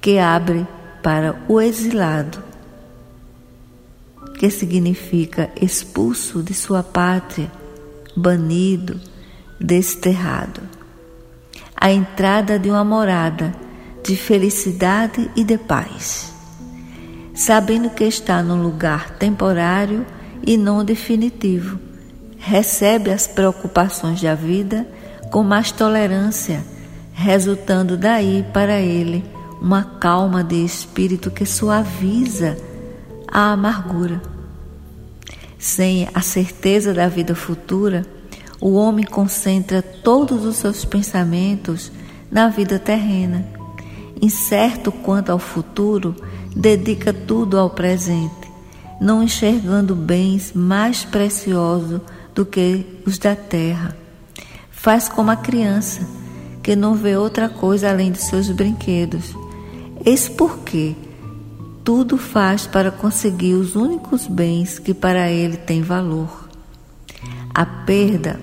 que 0.00 0.18
abre 0.18 0.66
para 1.02 1.34
o 1.48 1.60
exilado, 1.60 2.42
que 4.38 4.50
significa 4.50 5.50
expulso 5.60 6.42
de 6.42 6.52
sua 6.52 6.82
pátria, 6.82 7.50
banido, 8.14 9.00
desterrado. 9.58 10.60
A 11.74 11.90
entrada 11.90 12.58
de 12.58 12.68
uma 12.68 12.84
morada 12.84 13.52
de 14.02 14.16
felicidade 14.16 15.30
e 15.36 15.44
de 15.44 15.56
paz, 15.56 16.32
sabendo 17.34 17.90
que 17.90 18.04
está 18.04 18.42
num 18.42 18.62
lugar 18.62 19.10
temporário 19.10 20.04
e 20.44 20.56
não 20.56 20.84
definitivo. 20.84 21.78
Recebe 22.36 23.12
as 23.12 23.28
preocupações 23.28 24.20
da 24.20 24.34
vida 24.34 24.86
com 25.30 25.44
mais 25.44 25.70
tolerância, 25.70 26.64
resultando 27.12 27.96
daí 27.96 28.44
para 28.52 28.80
ele 28.80 29.24
uma 29.60 29.84
calma 29.84 30.42
de 30.42 30.64
espírito 30.64 31.30
que 31.30 31.46
suaviza 31.46 32.56
a 33.28 33.52
amargura. 33.52 34.20
Sem 35.56 36.08
a 36.12 36.20
certeza 36.20 36.92
da 36.92 37.06
vida 37.06 37.36
futura, 37.36 38.04
o 38.60 38.72
homem 38.72 39.04
concentra 39.04 39.80
todos 39.80 40.44
os 40.44 40.56
seus 40.56 40.84
pensamentos 40.84 41.92
na 42.28 42.48
vida 42.48 42.80
terrena 42.80 43.61
incerto 44.22 44.92
quanto 44.92 45.32
ao 45.32 45.38
futuro, 45.38 46.14
dedica 46.54 47.12
tudo 47.12 47.58
ao 47.58 47.68
presente, 47.68 48.48
não 49.00 49.20
enxergando 49.20 49.96
bens 49.96 50.52
mais 50.54 51.04
preciosos 51.04 52.00
do 52.32 52.46
que 52.46 52.86
os 53.04 53.18
da 53.18 53.34
terra. 53.34 53.96
Faz 54.70 55.08
como 55.08 55.32
a 55.32 55.36
criança, 55.36 56.06
que 56.62 56.76
não 56.76 56.94
vê 56.94 57.16
outra 57.16 57.48
coisa 57.48 57.90
além 57.90 58.12
de 58.12 58.22
seus 58.22 58.48
brinquedos. 58.48 59.36
Eis 60.04 60.28
porque 60.28 60.94
tudo 61.82 62.16
faz 62.16 62.64
para 62.64 62.92
conseguir 62.92 63.54
os 63.54 63.74
únicos 63.74 64.28
bens 64.28 64.78
que 64.78 64.94
para 64.94 65.28
ele 65.30 65.56
têm 65.56 65.82
valor. 65.82 66.48
A 67.52 67.66
perda 67.66 68.38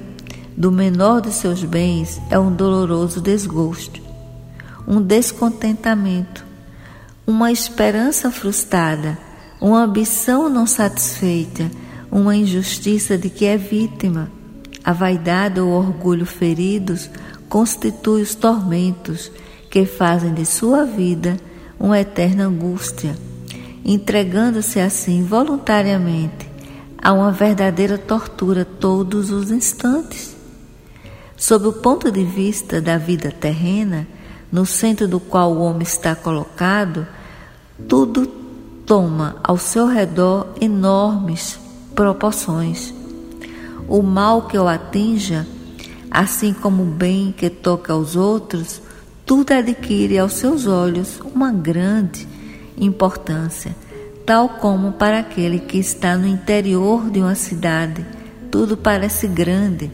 do 0.58 0.72
menor 0.74 1.22
de 1.22 1.32
seus 1.32 1.64
bens 1.64 2.22
é 2.30 2.38
um 2.38 2.54
doloroso 2.54 3.22
desgosto 3.22 4.09
um 4.90 5.00
descontentamento, 5.00 6.44
uma 7.28 7.52
esperança 7.52 8.32
frustrada, 8.32 9.16
uma 9.62 9.84
ambição 9.84 10.50
não 10.50 10.66
satisfeita, 10.66 11.70
uma 12.12 12.36
injustiça 12.36 13.16
de 13.16 13.30
que 13.30 13.46
é 13.46 13.56
vítima. 13.56 14.32
A 14.84 14.92
vaidade 14.92 15.60
ou 15.60 15.70
orgulho 15.70 16.26
feridos 16.26 17.08
constituem 17.48 18.24
os 18.24 18.34
tormentos 18.34 19.32
que 19.70 19.86
fazem 19.86 20.34
de 20.34 20.44
sua 20.44 20.86
vida 20.86 21.38
uma 21.80 22.00
eterna 22.00 22.46
angústia, 22.46 23.16
entregando-se 23.86 24.80
assim 24.80 25.24
voluntariamente 25.24 26.50
a 26.98 27.14
uma 27.14 27.32
verdadeira 27.32 27.98
tortura 28.00 28.66
todos 28.66 29.30
os 29.30 29.52
instantes. 29.52 30.36
Sob 31.38 31.68
o 31.68 31.74
ponto 31.74 32.12
de 32.12 32.24
vista 32.24 32.82
da 32.82 32.98
vida 32.98 33.32
terrena, 33.32 34.08
no 34.52 34.66
centro 34.66 35.08
do 35.08 35.20
qual 35.20 35.54
o 35.54 35.62
homem 35.62 35.84
está 35.84 36.16
colocado, 36.16 37.06
tudo 37.88 38.26
toma 38.86 39.38
ao 39.44 39.58
seu 39.58 39.88
redor 39.88 40.48
enormes 40.60 41.60
proporções. 41.94 42.94
O 43.88 44.02
mal 44.02 44.44
que 44.44 44.58
o 44.58 44.68
atinja, 44.68 45.48
assim 46.10 46.54
como 46.54 46.84
o 46.84 46.88
bem 46.88 47.32
que 47.32 47.50
toca 47.50 47.94
aos 47.94 48.16
outros, 48.16 48.82
tudo 49.26 49.52
adquire 49.52 50.18
aos 50.18 50.34
seus 50.34 50.66
olhos 50.66 51.20
uma 51.36 51.52
grande 51.52 52.28
importância, 52.78 53.76
tal 54.26 54.50
como 54.50 54.94
para 54.94 55.20
aquele 55.20 55.60
que 55.60 55.78
está 55.78 56.18
no 56.18 56.26
interior 56.26 57.10
de 57.10 57.20
uma 57.20 57.36
cidade, 57.36 58.06
tudo 58.50 58.76
parece 58.76 59.28
grande. 59.28 59.92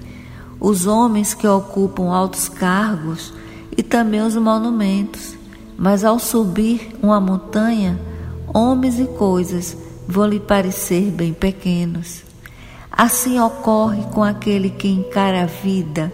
Os 0.59 0.85
homens 0.85 1.33
que 1.33 1.45
ocupam 1.45 2.13
altos 2.13 2.47
cargos 2.47 3.33
e 3.77 3.83
também 3.83 4.21
os 4.21 4.35
monumentos. 4.35 5.35
Mas 5.77 6.03
ao 6.03 6.19
subir 6.19 6.95
uma 7.01 7.19
montanha, 7.19 7.99
homens 8.53 8.99
e 8.99 9.05
coisas 9.05 9.77
vão 10.07 10.27
lhe 10.27 10.39
parecer 10.39 11.11
bem 11.11 11.33
pequenos. 11.33 12.23
Assim 12.91 13.39
ocorre 13.39 14.03
com 14.13 14.23
aquele 14.23 14.69
que 14.69 14.87
encara 14.87 15.43
a 15.43 15.45
vida 15.45 16.11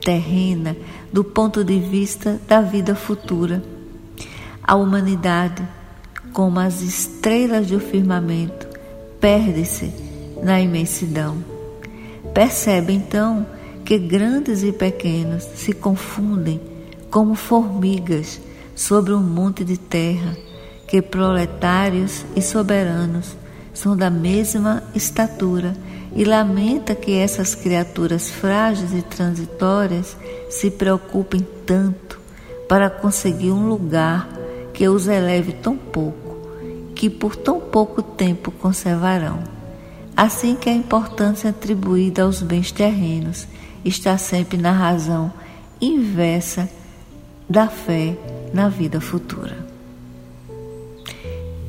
terrena 0.00 0.76
do 1.12 1.22
ponto 1.22 1.62
de 1.62 1.78
vista 1.78 2.40
da 2.48 2.60
vida 2.60 2.96
futura. 2.96 3.62
A 4.62 4.74
humanidade, 4.74 5.62
como 6.32 6.58
as 6.58 6.82
estrelas 6.82 7.68
do 7.68 7.78
firmamento, 7.78 8.66
perde-se 9.20 9.92
na 10.42 10.60
imensidão. 10.60 11.38
Percebe 12.34 12.92
então 12.92 13.46
que 13.84 13.96
grandes 13.96 14.64
e 14.64 14.72
pequenos 14.72 15.44
se 15.54 15.72
confundem 15.72 16.73
como 17.14 17.36
formigas 17.36 18.40
sobre 18.74 19.12
um 19.12 19.22
monte 19.22 19.64
de 19.64 19.78
terra, 19.78 20.36
que 20.88 21.00
proletários 21.00 22.26
e 22.34 22.42
soberanos 22.42 23.36
são 23.72 23.96
da 23.96 24.10
mesma 24.10 24.82
estatura 24.96 25.76
e 26.12 26.24
lamenta 26.24 26.92
que 26.92 27.16
essas 27.16 27.54
criaturas 27.54 28.32
frágeis 28.32 28.92
e 28.92 29.00
transitórias 29.00 30.16
se 30.50 30.72
preocupem 30.72 31.46
tanto 31.64 32.18
para 32.68 32.90
conseguir 32.90 33.52
um 33.52 33.68
lugar 33.68 34.28
que 34.72 34.88
os 34.88 35.06
eleve 35.06 35.52
tão 35.52 35.76
pouco, 35.76 36.36
que 36.96 37.08
por 37.08 37.36
tão 37.36 37.60
pouco 37.60 38.02
tempo 38.02 38.50
conservarão. 38.50 39.38
Assim 40.16 40.56
que 40.56 40.68
a 40.68 40.74
importância 40.74 41.50
atribuída 41.50 42.24
aos 42.24 42.42
bens 42.42 42.72
terrenos 42.72 43.46
está 43.84 44.18
sempre 44.18 44.56
na 44.56 44.72
razão 44.72 45.32
inversa 45.80 46.68
da 47.48 47.68
fé 47.68 48.16
na 48.52 48.68
vida 48.68 49.00
futura. 49.00 49.66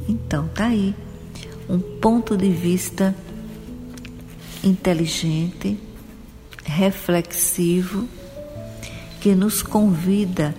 Então, 0.07 0.47
tá 0.49 0.67
aí 0.67 0.95
um 1.67 1.79
ponto 1.79 2.37
de 2.37 2.51
vista 2.51 3.15
inteligente, 4.63 5.79
reflexivo, 6.63 8.07
que 9.19 9.33
nos 9.33 9.63
convida 9.63 10.53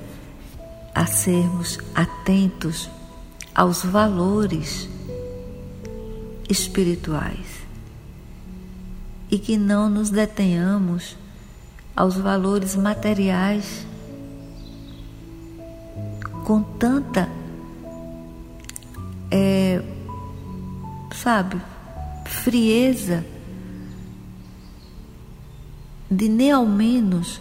a 0.92 1.06
sermos 1.06 1.78
atentos 1.94 2.90
aos 3.54 3.84
valores 3.84 4.88
espirituais 6.48 7.46
e 9.30 9.38
que 9.38 9.56
não 9.56 9.88
nos 9.88 10.10
detenhamos 10.10 11.16
aos 11.94 12.16
valores 12.16 12.74
materiais 12.74 13.85
com 16.46 16.62
tanta, 16.62 17.28
é, 19.32 19.82
sabe, 21.12 21.60
frieza 22.24 23.26
de 26.08 26.28
nem 26.28 26.52
ao 26.52 26.64
menos 26.64 27.40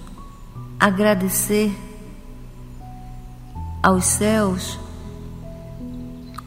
agradecer 0.79 1.71
aos 3.83 4.05
céus 4.05 4.79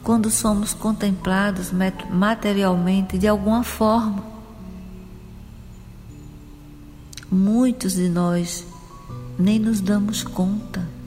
quando 0.03 0.29
somos 0.29 0.73
contemplados 0.73 1.71
materialmente 2.11 3.17
de 3.17 3.25
alguma 3.29 3.63
forma. 3.63 4.21
Muitos 7.31 7.93
de 7.93 8.09
nós 8.09 8.67
nem 9.37 9.57
nos 9.57 9.79
damos 9.79 10.23
conta 10.23 10.98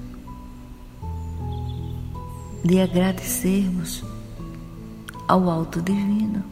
de 2.65 2.81
agradecermos 2.81 4.05
ao 5.27 5.51
Alto 5.51 5.81
Divino. 5.81 6.45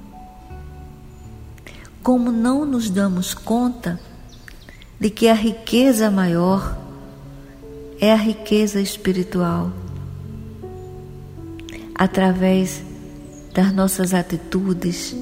Como 2.03 2.33
não 2.33 2.64
nos 2.64 2.90
damos 2.90 3.35
conta 3.35 4.01
de 4.99 5.11
que 5.11 5.29
a 5.29 5.35
riqueza 5.35 6.11
maior 6.11 6.79
é 8.01 8.12
a 8.12 8.16
riqueza 8.16 8.81
espiritual 8.81 9.70
através 11.94 12.83
das 13.53 13.73
nossas 13.73 14.14
atitudes, 14.14 15.14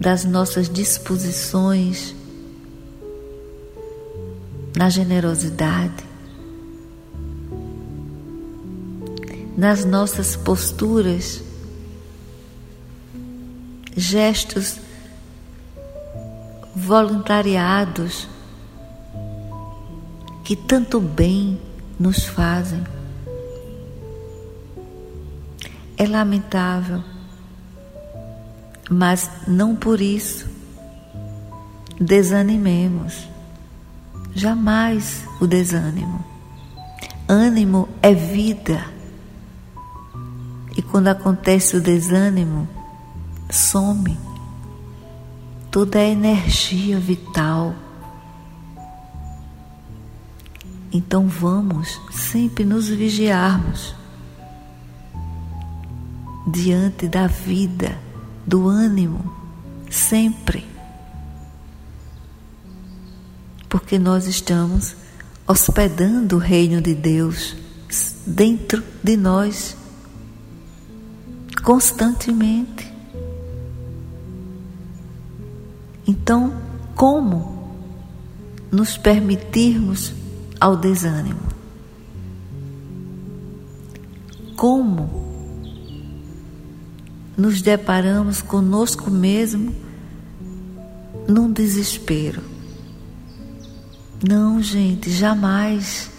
das 0.00 0.24
nossas 0.24 0.68
disposições, 0.68 2.14
na 4.76 4.88
generosidade, 4.88 6.13
nas 9.56 9.84
nossas 9.84 10.36
posturas, 10.36 11.42
gestos 13.96 14.78
voluntariados 16.74 18.28
que 20.42 20.56
tanto 20.56 21.00
bem 21.00 21.60
nos 21.98 22.24
fazem. 22.24 22.84
É 25.96 26.06
lamentável, 26.06 27.02
mas 28.90 29.30
não 29.46 29.76
por 29.76 30.00
isso 30.00 30.48
desanimemos. 32.00 33.28
Jamais 34.34 35.24
o 35.40 35.46
desânimo. 35.46 36.24
Ânimo 37.28 37.88
é 38.02 38.12
vida. 38.12 38.93
E 40.76 40.82
quando 40.82 41.08
acontece 41.08 41.76
o 41.76 41.80
desânimo, 41.80 42.68
some 43.50 44.16
toda 45.74 45.98
a 45.98 46.04
energia 46.04 47.00
vital. 47.00 47.74
Então 50.92 51.26
vamos 51.26 52.00
sempre 52.12 52.64
nos 52.64 52.88
vigiarmos 52.88 53.92
diante 56.46 57.08
da 57.08 57.26
vida, 57.26 57.98
do 58.46 58.68
ânimo, 58.68 59.34
sempre. 59.90 60.64
Porque 63.68 63.98
nós 63.98 64.28
estamos 64.28 64.94
hospedando 65.44 66.36
o 66.36 66.38
reino 66.38 66.80
de 66.80 66.94
Deus 66.94 67.56
dentro 68.24 68.80
de 69.02 69.16
nós, 69.16 69.76
constantemente. 71.64 72.92
Então, 76.06 76.52
como 76.94 77.74
nos 78.70 78.98
permitirmos 78.98 80.12
ao 80.60 80.76
desânimo? 80.76 81.40
Como 84.54 85.24
nos 87.36 87.62
deparamos 87.62 88.42
conosco 88.42 89.10
mesmo 89.10 89.74
num 91.26 91.50
desespero. 91.50 92.42
Não, 94.26 94.62
gente, 94.62 95.10
jamais. 95.10 96.10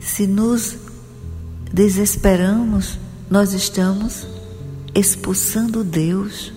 Se 0.00 0.26
nos 0.26 0.81
desesperamos, 1.72 2.98
nós 3.30 3.52
estamos 3.52 4.26
expulsando 4.94 5.82
Deus 5.82 6.52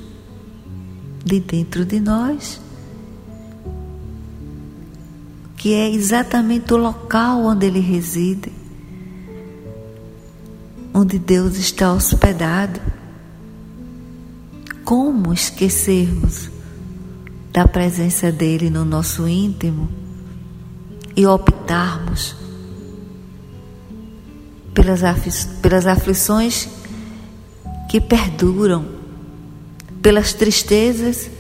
de 1.24 1.40
dentro 1.40 1.86
de 1.86 2.00
nós, 2.00 2.62
que 5.58 5.74
é 5.74 5.90
exatamente 5.90 6.74
o 6.74 6.78
local 6.78 7.44
onde 7.46 7.66
Ele 7.66 7.80
reside 7.80 8.52
onde 10.96 11.20
Deus 11.20 11.58
está 11.58 11.92
hospedado. 11.92 12.80
Como 14.86 15.34
esquecermos 15.34 16.50
da 17.52 17.68
presença 17.68 18.32
dele 18.32 18.70
no 18.70 18.86
nosso 18.86 19.28
íntimo 19.28 19.90
e 21.14 21.26
optarmos 21.26 22.45
pelas, 24.76 25.46
pelas 25.62 25.88
aflições 25.88 26.68
que 27.90 28.02
perduram, 28.02 28.86
pelas 30.02 30.34
tristezas 30.34 31.32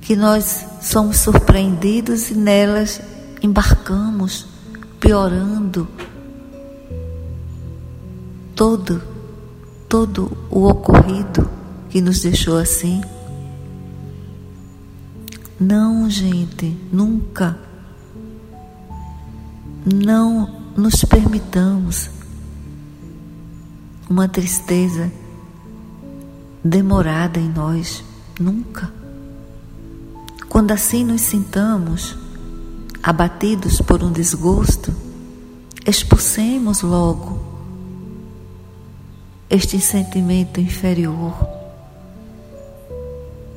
que 0.00 0.16
nós 0.16 0.66
somos 0.80 1.18
surpreendidos 1.18 2.30
e 2.30 2.34
nelas 2.34 3.00
embarcamos, 3.42 4.46
piorando 4.98 5.86
todo, 8.56 9.02
todo 9.88 10.36
o 10.50 10.66
ocorrido 10.66 11.48
que 11.90 12.00
nos 12.00 12.20
deixou 12.22 12.56
assim? 12.56 13.02
Não, 15.58 16.08
gente, 16.08 16.74
nunca. 16.90 17.58
Não 19.84 20.59
nos 20.76 21.04
permitamos 21.04 22.10
uma 24.08 24.28
tristeza 24.28 25.10
demorada 26.64 27.38
em 27.38 27.48
nós, 27.48 28.04
nunca. 28.38 28.92
Quando 30.48 30.72
assim 30.72 31.04
nos 31.04 31.20
sintamos 31.22 32.16
abatidos 33.02 33.80
por 33.80 34.02
um 34.02 34.10
desgosto, 34.10 34.92
expulsemos 35.86 36.82
logo 36.82 37.38
este 39.48 39.80
sentimento 39.80 40.60
inferior 40.60 41.34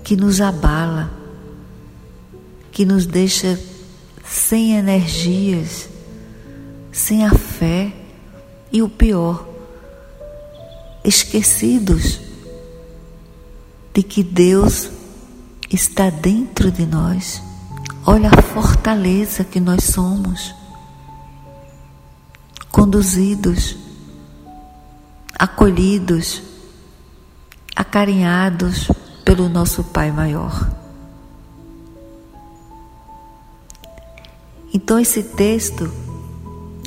que 0.04 0.15
nos 0.15 0.41
abala, 0.41 1.12
que 2.71 2.86
nos 2.86 3.06
deixa 3.06 3.60
sem 4.26 4.73
energias, 4.76 5.89
sem 6.93 7.25
a 7.25 7.34
fé 7.34 7.91
e 8.71 8.82
o 8.82 8.88
pior, 8.88 9.45
esquecidos 11.03 12.21
de 13.93 14.01
que 14.01 14.23
Deus 14.23 14.89
está 15.69 16.10
dentro 16.10 16.71
de 16.71 16.86
nós. 16.86 17.43
Olha 18.06 18.29
a 18.29 18.41
fortaleza 18.41 19.43
que 19.43 19.60
nós 19.60 19.84
somos, 19.84 20.56
conduzidos 22.71 23.84
acolhidos, 25.43 26.41
acarinhados 27.75 28.88
pelo 29.25 29.49
nosso 29.49 29.84
Pai 29.84 30.10
maior. 30.10 30.71
Então, 34.73 34.97
esse 34.99 35.21
texto, 35.21 35.91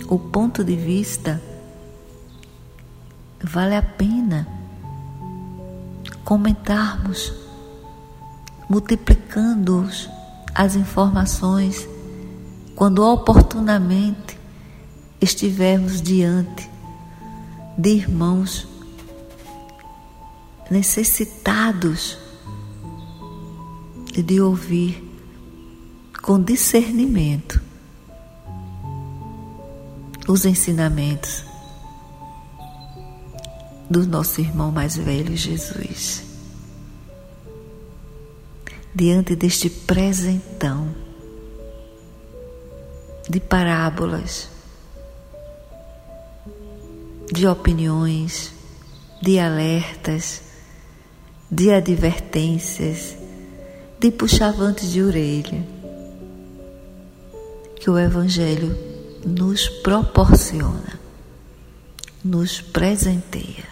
o 0.09 0.19
ponto 0.19 0.63
de 0.63 0.77
vista, 0.77 1.43
vale 3.43 3.75
a 3.75 3.83
pena 3.83 4.47
comentarmos, 6.25 7.33
multiplicando 8.69 9.89
as 10.55 10.77
informações 10.77 11.89
quando 12.75 13.03
oportunamente 13.03 14.39
estivermos 15.21 16.01
diante 16.01 16.71
de 17.77 17.91
irmãos 17.91 18.67
necessitados 20.71 22.19
de 24.13 24.41
ouvir 24.41 25.03
com 26.23 26.41
discernimento 26.43 27.66
os 30.29 30.45
ensinamentos 30.45 31.45
do 33.89 34.07
nosso 34.07 34.41
irmão 34.41 34.73
mais 34.73 34.97
velho 34.97 35.37
Jesus. 35.37 36.25
diante 38.97 39.37
deste 39.37 39.69
presentão 39.69 40.89
de 43.29 43.39
parábolas, 43.39 44.49
de 47.31 47.47
opiniões, 47.47 48.53
de 49.21 49.39
alertas, 49.39 50.41
de 51.51 51.71
advertências, 51.71 53.15
de 54.01 54.11
puxavantes 54.11 54.91
de 54.91 55.03
orelha 55.03 55.63
que 57.79 57.91
o 57.91 57.99
Evangelho 57.99 58.96
nos 59.25 59.69
proporciona, 59.69 60.99
nos 62.25 62.61
presenteia. 62.61 63.65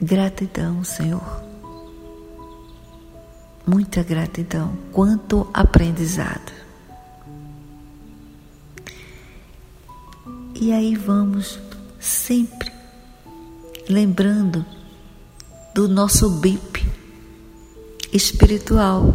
Gratidão, 0.00 0.84
Senhor. 0.84 1.42
Muita 3.66 4.02
gratidão. 4.02 4.76
Quanto 4.92 5.48
aprendizado. 5.52 6.52
E 10.54 10.72
aí 10.72 10.94
vamos 10.94 11.58
sempre 11.98 12.72
lembrando 13.88 14.64
do 15.74 15.88
nosso 15.88 16.30
BIP 16.40 16.86
espiritual, 18.12 19.14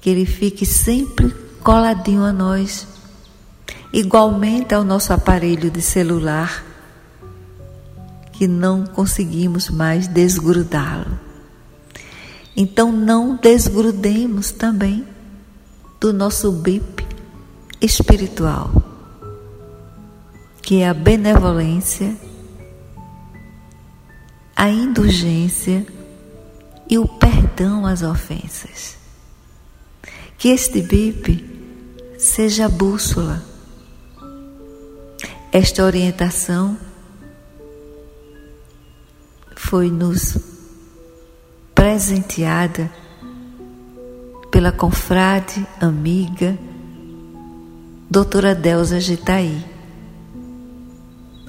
que 0.00 0.10
ele 0.10 0.26
fique 0.26 0.66
sempre 0.66 1.43
coladinho 1.64 2.22
a 2.22 2.32
nós, 2.32 2.86
igualmente 3.90 4.74
ao 4.74 4.84
nosso 4.84 5.14
aparelho 5.14 5.70
de 5.70 5.80
celular, 5.80 6.62
que 8.32 8.46
não 8.46 8.84
conseguimos 8.84 9.70
mais 9.70 10.06
desgrudá-lo. 10.06 11.18
Então 12.54 12.92
não 12.92 13.36
desgrudemos 13.36 14.50
também 14.50 15.06
do 15.98 16.12
nosso 16.12 16.52
BIP 16.52 17.02
espiritual, 17.80 18.70
que 20.60 20.82
é 20.82 20.88
a 20.88 20.94
benevolência, 20.94 22.14
a 24.54 24.68
indulgência 24.68 25.86
e 26.90 26.98
o 26.98 27.08
perdão 27.08 27.86
às 27.86 28.02
ofensas. 28.02 28.96
Que 30.36 30.48
este 30.50 30.82
BIP 30.82 31.53
seja 32.24 32.64
a 32.64 32.68
bússola, 32.70 33.44
esta 35.52 35.84
orientação 35.84 36.74
foi 39.54 39.90
nos 39.90 40.38
presenteada 41.74 42.90
pela 44.50 44.72
confrade, 44.72 45.66
amiga, 45.78 46.58
doutora 48.08 48.54
Delza 48.54 48.98
Gitaí. 49.00 49.62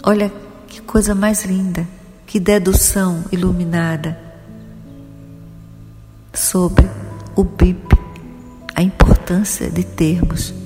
Olha 0.03 0.29
que 0.67 0.81
coisa 0.81 1.15
mais 1.15 1.45
linda, 1.45 1.87
que 2.27 2.37
dedução 2.37 3.23
iluminada 3.31 4.19
sobre 6.33 6.85
o 7.33 7.45
BIP, 7.45 7.95
a 8.75 8.83
importância 8.83 9.69
de 9.69 9.85
termos 9.85 10.64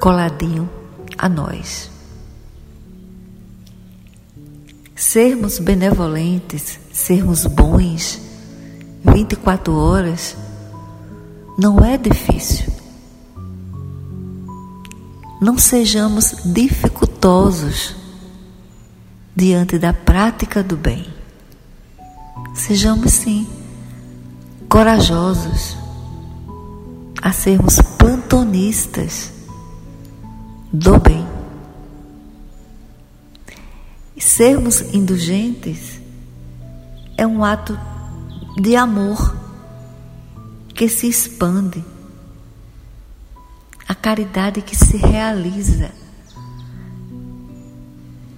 coladinho 0.00 0.68
a 1.16 1.28
nós. 1.28 1.90
Sermos 4.94 5.58
benevolentes, 5.58 6.78
sermos 6.92 7.46
bons, 7.46 8.20
24 9.04 9.74
horas 9.74 10.36
não 11.56 11.84
é 11.84 11.96
difícil. 11.96 12.72
Não 15.40 15.56
sejamos 15.56 16.34
dificultosos 16.44 17.94
diante 19.34 19.78
da 19.78 19.92
prática 19.92 20.64
do 20.64 20.76
bem. 20.76 21.06
Sejamos 22.54 23.12
sim 23.12 23.46
corajosos 24.68 25.76
a 27.22 27.32
sermos 27.32 27.80
plantonistas 27.96 29.37
do 30.72 30.98
bem. 30.98 31.26
Sermos 34.18 34.82
indulgentes 34.94 36.00
é 37.16 37.26
um 37.26 37.42
ato 37.42 37.78
de 38.60 38.76
amor 38.76 39.36
que 40.74 40.88
se 40.88 41.08
expande, 41.08 41.84
a 43.88 43.94
caridade 43.94 44.62
que 44.62 44.76
se 44.76 44.96
realiza 44.96 45.90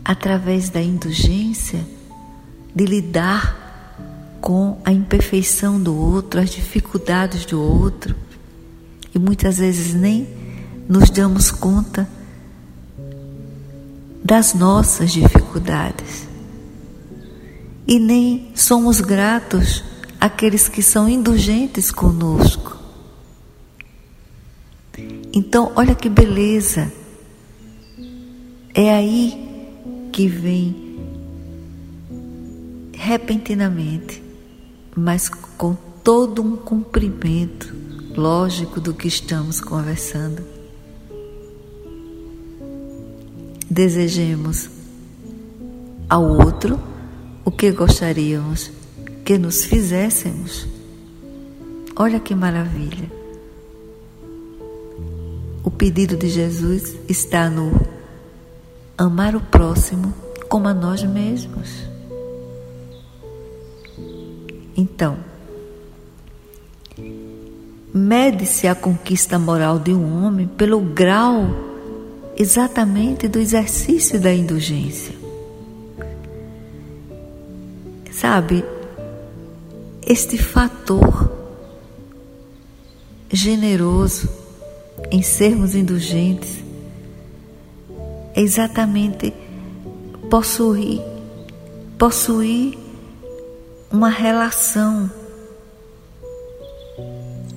através 0.05 0.71
da 0.71 0.81
indulgência 0.81 1.87
de 2.75 2.85
lidar 2.85 4.39
com 4.41 4.81
a 4.85 4.93
imperfeição 4.93 5.83
do 5.83 5.95
outro, 5.95 6.41
as 6.41 6.51
dificuldades 6.51 7.45
do 7.45 7.61
outro, 7.61 8.15
e 9.15 9.19
muitas 9.19 9.59
vezes 9.59 9.93
nem 9.93 10.27
nos 10.89 11.11
damos 11.11 11.51
conta 11.51 12.09
das 14.31 14.55
nossas 14.55 15.11
dificuldades. 15.11 16.29
E 17.85 17.99
nem 17.99 18.53
somos 18.55 19.01
gratos 19.01 19.83
àqueles 20.21 20.69
que 20.69 20.85
são 20.85 21.09
indulgentes 21.09 21.91
conosco. 21.91 22.79
Então, 25.33 25.73
olha 25.75 25.97
que 25.97 26.09
beleza. 26.09 26.93
É 28.73 28.95
aí 28.95 30.07
que 30.13 30.29
vem 30.29 31.01
repentinamente, 32.93 34.23
mas 34.95 35.29
com 35.29 35.77
todo 36.05 36.41
um 36.41 36.57
cumprimento 36.57 37.75
lógico 38.15 38.81
do 38.81 38.95
que 38.95 39.09
estamos 39.09 39.61
conversando 39.61 40.60
desejemos 43.71 44.69
ao 46.09 46.25
outro 46.25 46.77
o 47.45 47.53
que 47.53 47.71
gostaríamos 47.71 48.73
que 49.25 49.39
nos 49.39 49.65
fizéssemos. 49.65 50.67
Olha 51.95 52.19
que 52.19 52.35
maravilha! 52.35 53.09
O 55.63 55.71
pedido 55.71 56.17
de 56.17 56.29
Jesus 56.29 56.97
está 57.09 57.49
no 57.49 57.71
amar 58.99 59.37
o 59.37 59.41
próximo 59.41 60.13
como 60.49 60.67
a 60.67 60.75
nós 60.75 61.05
mesmos. 61.05 61.89
Então, 64.77 65.17
mede-se 67.95 68.67
a 68.67 68.75
conquista 68.75 69.39
moral 69.39 69.79
de 69.79 69.93
um 69.93 70.25
homem 70.25 70.49
pelo 70.49 70.81
grau 70.81 71.70
exatamente 72.41 73.29
do 73.29 73.39
exercício 73.39 74.19
da 74.19 74.33
indulgência. 74.33 75.15
Sabe, 78.11 78.65
este 80.07 80.39
fator 80.39 81.31
generoso 83.31 84.27
em 85.11 85.21
sermos 85.21 85.75
indulgentes 85.75 86.65
é 88.35 88.41
exatamente 88.41 89.35
possuir, 90.31 91.03
possuir 91.99 92.79
uma 93.93 94.09
relação 94.09 95.11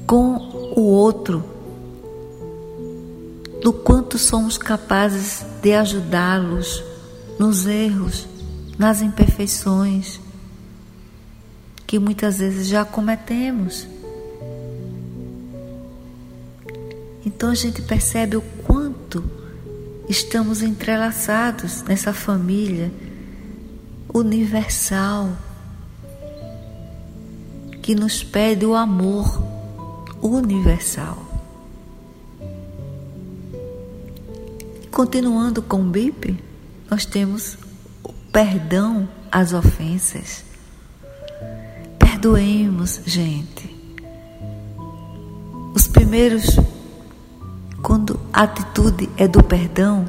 com 0.05 0.35
o 0.75 0.81
outro 0.81 1.52
do 3.63 3.71
quanto 3.71 4.19
somos 4.19 4.57
capazes 4.57 5.45
de 5.61 5.73
ajudá-los 5.73 6.83
nos 7.39 7.65
erros, 7.65 8.27
nas 8.77 9.01
imperfeições 9.01 10.19
que 11.87 11.97
muitas 11.97 12.39
vezes 12.39 12.67
já 12.67 12.83
cometemos. 12.83 13.87
Então 17.25 17.51
a 17.51 17.55
gente 17.55 17.81
percebe 17.81 18.35
o 18.35 18.41
quanto 18.41 19.23
estamos 20.09 20.61
entrelaçados 20.61 21.83
nessa 21.83 22.11
família 22.11 22.91
universal 24.13 25.29
que 27.81 27.95
nos 27.95 28.23
pede 28.23 28.65
o 28.65 28.75
amor 28.75 29.41
universal. 30.21 31.22
Continuando 34.93 35.63
com 35.63 35.81
o 35.81 35.85
BIP, 35.85 36.37
nós 36.87 37.03
temos 37.03 37.57
o 38.03 38.13
perdão 38.31 39.09
às 39.31 39.51
ofensas. 39.51 40.45
Perdoemos, 41.97 43.01
gente. 43.03 43.75
Os 45.73 45.87
primeiros, 45.87 46.59
quando 47.81 48.19
a 48.31 48.43
atitude 48.43 49.09
é 49.17 49.27
do 49.27 49.43
perdão, 49.43 50.07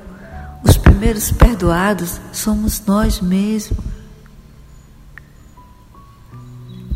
os 0.63 0.77
primeiros 0.77 1.33
perdoados 1.33 2.21
somos 2.31 2.85
nós 2.85 3.23
mesmos. 3.23 3.83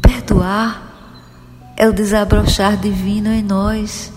Perdoar 0.02 0.92
é 1.74 1.88
o 1.88 1.92
desabrochar 1.94 2.76
divino 2.76 3.30
em 3.30 3.42
nós. 3.42 4.12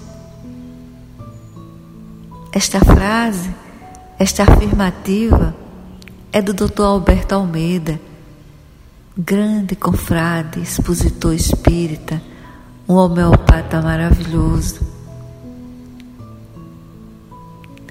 Esta 2.51 2.81
frase, 2.81 3.60
esta 4.21 4.43
afirmativa, 4.43 5.55
é 6.31 6.43
do 6.43 6.53
Dr. 6.53 6.83
Alberto 6.83 7.33
Almeida, 7.33 7.99
grande 9.17 9.75
confrade, 9.75 10.61
expositor 10.61 11.33
espírita, 11.33 12.21
um 12.87 12.93
homeopata 12.93 13.81
maravilhoso. 13.81 14.81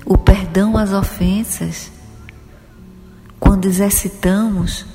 O 0.07 0.17
perdão 0.17 0.77
às 0.77 0.93
ofensas, 0.93 1.91
quando 3.41 3.65
exercitamos, 3.65 4.87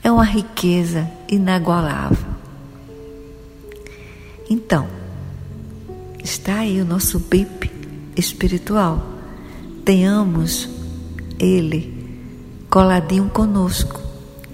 é 0.00 0.12
uma 0.12 0.24
riqueza 0.24 1.10
inagualável. 1.28 2.30
Então, 4.48 4.86
está 6.22 6.60
aí 6.60 6.80
o 6.80 6.84
nosso 6.84 7.18
BIP 7.18 7.68
espiritual. 8.16 9.17
Tenhamos 9.88 10.68
ele 11.38 11.96
coladinho 12.68 13.30
conosco, 13.30 13.98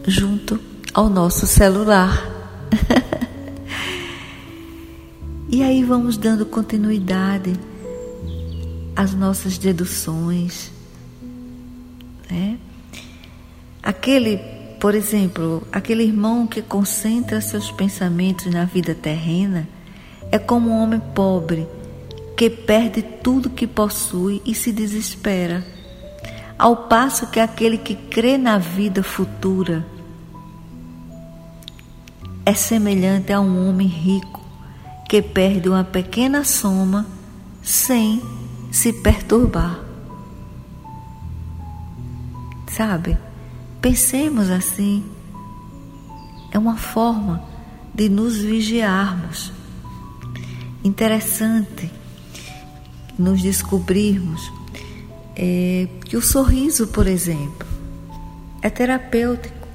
junto 0.06 0.60
ao 0.94 1.10
nosso 1.10 1.44
celular. 1.44 2.24
e 5.50 5.60
aí 5.60 5.82
vamos 5.82 6.16
dando 6.16 6.46
continuidade 6.46 7.52
às 8.94 9.12
nossas 9.12 9.58
deduções. 9.58 10.70
Né? 12.30 12.56
Aquele, 13.82 14.38
por 14.78 14.94
exemplo, 14.94 15.66
aquele 15.72 16.04
irmão 16.04 16.46
que 16.46 16.62
concentra 16.62 17.40
seus 17.40 17.72
pensamentos 17.72 18.46
na 18.46 18.66
vida 18.66 18.94
terrena 18.94 19.68
é 20.30 20.38
como 20.38 20.70
um 20.70 20.80
homem 20.80 21.02
pobre 21.12 21.66
que 22.36 22.50
perde 22.50 23.02
tudo 23.02 23.50
que 23.50 23.66
possui 23.66 24.42
e 24.44 24.54
se 24.54 24.72
desespera 24.72 25.64
ao 26.58 26.76
passo 26.88 27.26
que 27.26 27.40
aquele 27.40 27.78
que 27.78 27.94
crê 27.94 28.38
na 28.38 28.58
vida 28.58 29.02
futura 29.02 29.84
é 32.46 32.54
semelhante 32.54 33.32
a 33.32 33.40
um 33.40 33.68
homem 33.68 33.88
rico 33.88 34.40
que 35.08 35.20
perde 35.22 35.68
uma 35.68 35.84
pequena 35.84 36.44
soma 36.44 37.06
sem 37.62 38.22
se 38.70 38.92
perturbar. 38.92 39.80
Sabe? 42.68 43.16
Pensemos 43.80 44.50
assim. 44.50 45.04
É 46.50 46.58
uma 46.58 46.76
forma 46.76 47.42
de 47.94 48.08
nos 48.08 48.36
vigiarmos. 48.36 49.52
Interessante 50.82 51.90
nos 53.18 53.42
descobrirmos 53.42 54.52
é, 55.36 55.88
que 56.04 56.16
o 56.16 56.22
sorriso, 56.22 56.88
por 56.88 57.06
exemplo, 57.06 57.66
é 58.62 58.70
terapêutico. 58.70 59.68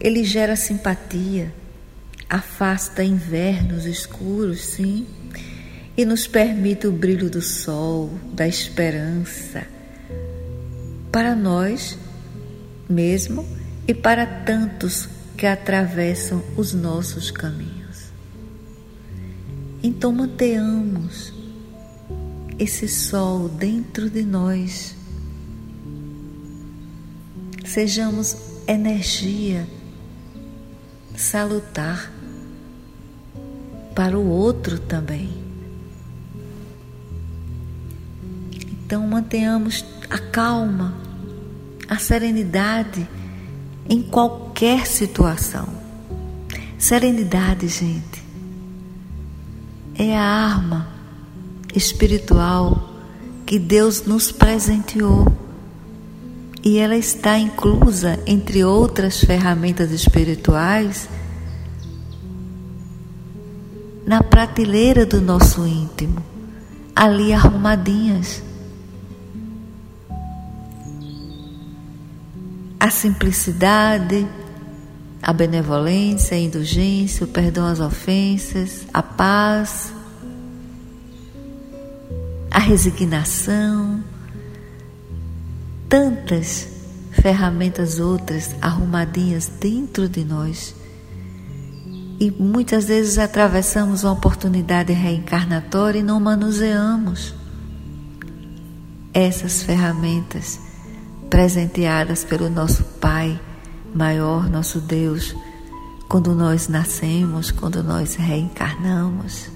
Ele 0.00 0.24
gera 0.24 0.56
simpatia, 0.56 1.52
afasta 2.28 3.04
invernos 3.04 3.84
escuros, 3.84 4.60
sim, 4.60 5.06
e 5.96 6.04
nos 6.04 6.26
permite 6.26 6.86
o 6.86 6.92
brilho 6.92 7.28
do 7.28 7.42
sol, 7.42 8.10
da 8.32 8.48
esperança, 8.48 9.66
para 11.10 11.34
nós 11.34 11.98
mesmo 12.88 13.46
e 13.86 13.94
para 13.94 14.26
tantos 14.26 15.08
que 15.36 15.46
atravessam 15.46 16.42
os 16.56 16.72
nossos 16.72 17.30
caminhos. 17.30 18.12
Então 19.82 20.12
mantenhamos 20.12 21.31
esse 22.62 22.86
sol 22.86 23.48
dentro 23.48 24.08
de 24.08 24.22
nós. 24.22 24.94
Sejamos 27.64 28.36
energia 28.68 29.66
salutar 31.16 32.12
para 33.94 34.16
o 34.16 34.28
outro 34.28 34.78
também. 34.78 35.42
Então 38.70 39.06
mantenhamos 39.08 39.84
a 40.08 40.18
calma, 40.18 40.94
a 41.88 41.98
serenidade 41.98 43.08
em 43.88 44.02
qualquer 44.02 44.86
situação. 44.86 45.68
Serenidade, 46.78 47.66
gente, 47.68 48.22
é 49.96 50.16
a 50.16 50.22
arma 50.22 50.91
espiritual 51.74 52.90
que 53.46 53.58
Deus 53.58 54.04
nos 54.06 54.32
presenteou. 54.32 55.26
E 56.64 56.78
ela 56.78 56.96
está 56.96 57.38
inclusa, 57.38 58.20
entre 58.26 58.64
outras 58.64 59.20
ferramentas 59.20 59.90
espirituais, 59.90 61.08
na 64.06 64.22
prateleira 64.22 65.04
do 65.04 65.20
nosso 65.20 65.66
íntimo, 65.66 66.22
ali 66.94 67.32
arrumadinhas. 67.32 68.42
A 72.78 72.90
simplicidade, 72.90 74.26
a 75.22 75.32
benevolência, 75.32 76.36
a 76.36 76.40
indulgência, 76.40 77.24
o 77.24 77.28
perdão 77.28 77.66
às 77.66 77.80
ofensas, 77.80 78.86
a 78.92 79.02
paz, 79.02 79.92
a 82.52 82.58
resignação, 82.58 84.04
tantas 85.88 86.68
ferramentas 87.10 87.98
outras 87.98 88.54
arrumadinhas 88.60 89.50
dentro 89.58 90.06
de 90.06 90.22
nós. 90.22 90.74
E 92.20 92.30
muitas 92.30 92.84
vezes 92.84 93.18
atravessamos 93.18 94.04
uma 94.04 94.12
oportunidade 94.12 94.92
reencarnatória 94.92 96.00
e 96.00 96.02
não 96.02 96.20
manuseamos 96.20 97.34
essas 99.14 99.62
ferramentas 99.62 100.60
presenteadas 101.30 102.22
pelo 102.22 102.50
nosso 102.50 102.84
Pai 103.00 103.40
maior, 103.94 104.48
nosso 104.50 104.78
Deus, 104.78 105.34
quando 106.06 106.34
nós 106.34 106.68
nascemos, 106.68 107.50
quando 107.50 107.82
nós 107.82 108.14
reencarnamos. 108.14 109.51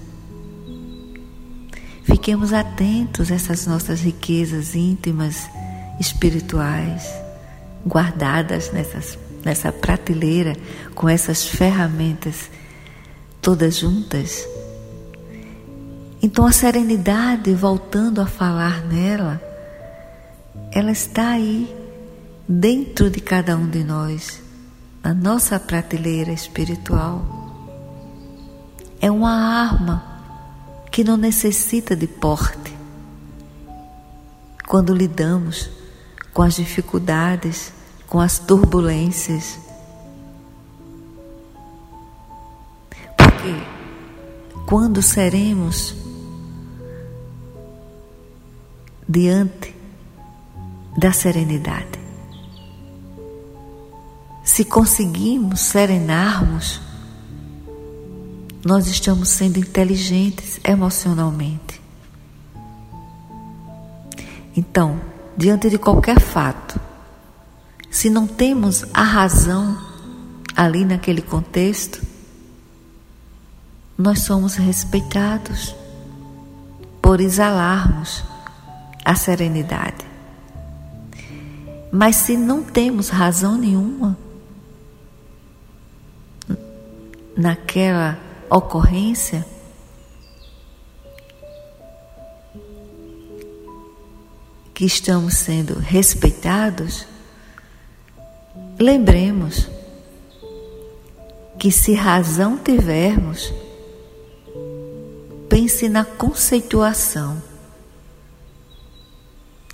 Fiquemos 2.07 2.53
atentos 2.53 3.29
a 3.29 3.35
essas 3.35 3.67
nossas 3.67 3.99
riquezas 3.99 4.75
íntimas, 4.75 5.49
espirituais, 5.99 7.05
guardadas 7.85 8.71
nessas, 8.71 9.19
nessa 9.43 9.73
prateleira, 9.73 10.55
com 10.95 11.09
essas 11.09 11.45
ferramentas 11.45 12.49
todas 13.41 13.75
juntas. 13.75 14.47
Então 16.23 16.45
a 16.45 16.51
serenidade, 16.53 17.53
voltando 17.53 18.21
a 18.21 18.25
falar 18.25 18.85
nela, 18.85 19.41
ela 20.71 20.93
está 20.93 21.31
aí, 21.31 21.75
dentro 22.47 23.09
de 23.09 23.19
cada 23.19 23.57
um 23.57 23.69
de 23.69 23.83
nós, 23.83 24.41
na 25.03 25.13
nossa 25.13 25.59
prateleira 25.59 26.31
espiritual. 26.31 27.25
É 29.01 29.11
uma 29.11 29.33
arma 29.33 30.16
que 30.97 31.03
não 31.03 31.15
necessita 31.15 31.95
de 31.95 32.07
porte. 32.07 32.75
Quando 34.67 34.95
lidamos 34.95 35.69
com 36.33 36.41
as 36.41 36.55
dificuldades, 36.55 37.71
com 38.07 38.19
as 38.19 38.39
turbulências. 38.39 39.59
Porque 43.15 43.53
quando 44.65 44.99
seremos 45.03 45.95
diante 49.07 49.75
da 50.97 51.11
serenidade, 51.11 51.99
se 54.43 54.65
conseguimos 54.65 55.59
serenarmos 55.59 56.86
nós 58.67 58.85
estamos 58.87 59.29
sendo 59.29 59.59
inteligentes 59.59 60.59
emocionalmente. 60.61 61.81
Então, 64.57 64.99
diante 65.37 65.69
de 65.69 65.77
qualquer 65.77 66.19
fato, 66.19 66.77
se 67.89 68.09
não 68.09 68.27
temos 68.27 68.83
a 68.93 69.03
razão 69.03 69.77
ali 70.53 70.83
naquele 70.83 71.21
contexto, 71.21 72.05
nós 73.97 74.23
somos 74.23 74.55
respeitados 74.55 75.73
por 77.01 77.21
exalarmos 77.21 78.21
a 79.05 79.15
serenidade. 79.15 80.05
Mas 81.89 82.17
se 82.17 82.35
não 82.35 82.61
temos 82.61 83.07
razão 83.07 83.57
nenhuma 83.57 84.17
naquela 87.37 88.26
ocorrência, 88.49 89.45
que 94.73 94.85
estamos 94.85 95.35
sendo 95.35 95.79
respeitados, 95.79 97.07
lembremos 98.77 99.67
que 101.57 101.71
se 101.71 101.93
razão 101.93 102.57
tivermos, 102.57 103.51
pense 105.49 105.89
na 105.89 106.05
conceituação 106.05 107.41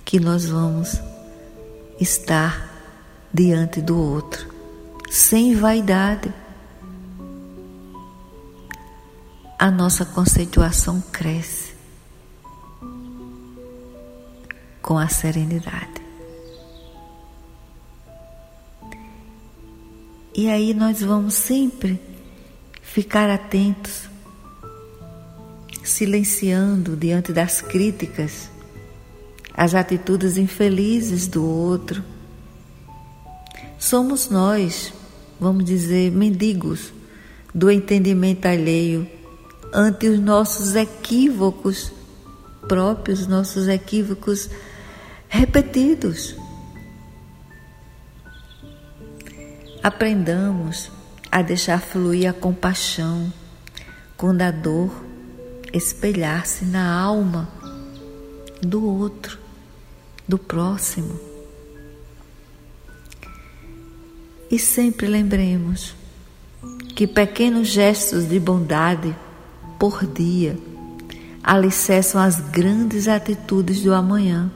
que 0.04 0.18
nós 0.18 0.46
vamos 0.46 1.00
estar 2.00 2.70
diante 3.32 3.82
do 3.82 3.98
outro, 3.98 4.46
sem 5.10 5.54
vaidade. 5.54 6.32
A 9.58 9.70
nossa 9.70 10.04
conceituação 10.04 11.00
cresce 11.12 11.72
com 14.82 14.98
a 14.98 15.08
serenidade. 15.08 16.02
E 20.34 20.48
aí 20.50 20.74
nós 20.74 21.00
vamos 21.00 21.34
sempre 21.34 22.00
ficar 22.82 23.30
atentos, 23.30 24.10
silenciando 25.84 26.96
diante 26.96 27.32
das 27.32 27.62
críticas, 27.62 28.50
as 29.54 29.74
atitudes 29.74 30.36
infelizes 30.36 31.28
do 31.28 31.46
outro. 31.46 32.04
Somos 33.78 34.28
nós, 34.28 34.92
vamos 35.38 35.64
dizer, 35.64 36.10
mendigos 36.10 36.92
do 37.54 37.70
entendimento 37.70 38.46
alheio 38.46 39.13
ante 39.74 40.08
os 40.08 40.20
nossos 40.20 40.76
equívocos 40.76 41.92
próprios, 42.68 43.26
nossos 43.26 43.66
equívocos 43.66 44.48
repetidos. 45.28 46.36
Aprendamos 49.82 50.90
a 51.30 51.42
deixar 51.42 51.80
fluir 51.80 52.30
a 52.30 52.32
compaixão 52.32 53.32
quando 54.16 54.42
a 54.42 54.52
dor 54.52 55.04
espelhar-se 55.72 56.64
na 56.64 56.88
alma 56.88 57.48
do 58.62 58.86
outro, 58.86 59.38
do 60.26 60.38
próximo. 60.38 61.18
E 64.48 64.58
sempre 64.58 65.08
lembremos 65.08 65.94
que 66.94 67.08
pequenos 67.08 67.66
gestos 67.68 68.28
de 68.28 68.38
bondade 68.38 69.14
por 69.84 70.06
dia 70.06 70.58
alicerçam 71.42 72.18
as 72.18 72.40
grandes 72.40 73.06
atitudes 73.06 73.82
do 73.82 73.92
amanhã. 73.92 74.50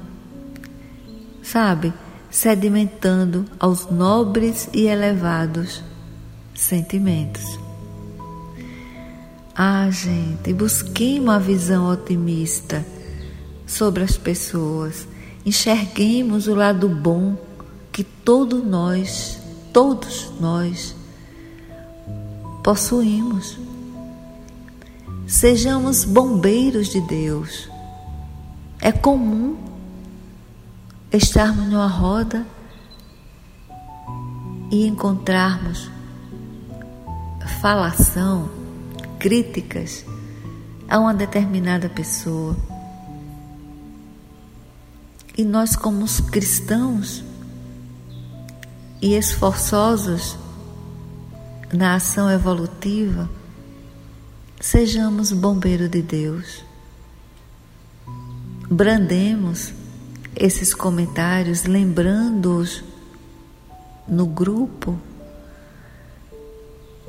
Sabe? 1.43 1.93
sedimentando 2.31 3.47
aos 3.59 3.91
nobres 3.91 4.68
e 4.72 4.87
elevados 4.87 5.83
sentimentos. 6.55 7.59
Ah, 9.55 9.89
gente, 9.91 10.53
busquemos 10.53 11.24
uma 11.24 11.41
visão 11.41 11.91
otimista 11.91 12.85
sobre 13.66 14.05
as 14.05 14.16
pessoas. 14.16 15.07
Enxerguemos 15.45 16.49
o 16.49 16.55
lado 16.55 16.89
bom 16.89 17.37
que 17.91 18.05
todos 18.05 18.62
nós, 18.64 19.39
todos 19.72 20.33
nós 20.39 20.95
possuímos. 22.62 23.68
Sejamos 25.29 26.07
bombeiros 26.07 26.89
de 26.89 27.03
Deus. 27.03 27.68
É 28.81 28.91
comum 28.91 29.59
estarmos 31.12 31.66
numa 31.66 31.87
roda 31.87 32.47
e 34.70 34.87
encontrarmos 34.87 35.91
falação, 37.61 38.49
críticas 39.18 40.03
a 40.89 40.99
uma 40.99 41.12
determinada 41.12 41.91
pessoa. 41.91 42.57
E 45.37 45.45
nós, 45.45 45.76
como 45.76 46.07
cristãos 46.31 47.22
e 49.03 49.14
esforçosos 49.14 50.39
na 51.70 51.97
ação 51.97 52.31
evolutiva, 52.31 53.29
sejamos 54.61 55.33
bombeiro 55.33 55.89
de 55.89 56.03
Deus. 56.03 56.65
Brandemos 58.71 59.73
esses 60.37 60.75
comentários, 60.75 61.65
lembrando-os 61.65 62.85
no 64.07 64.27
grupo 64.27 64.99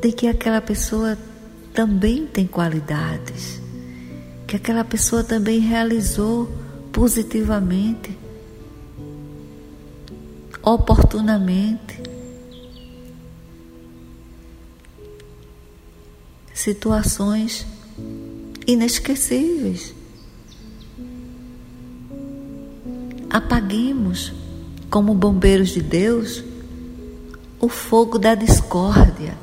de 0.02 0.12
que 0.12 0.28
aquela 0.28 0.62
pessoa 0.62 1.18
também 1.74 2.26
tem 2.26 2.48
qualidades, 2.48 3.62
que 4.48 4.56
aquela 4.56 4.84
pessoa 4.84 5.24
também 5.24 5.60
realizou 5.60 6.50
positivamente, 6.92 8.18
oportunamente, 10.64 12.02
situações 16.62 17.66
inesquecíveis. 18.68 19.94
apaguemos, 23.30 24.34
como 24.90 25.14
bombeiros 25.14 25.70
de 25.70 25.82
Deus, 25.82 26.44
o 27.60 27.70
fogo 27.70 28.18
da 28.18 28.34
discórdia. 28.34 29.38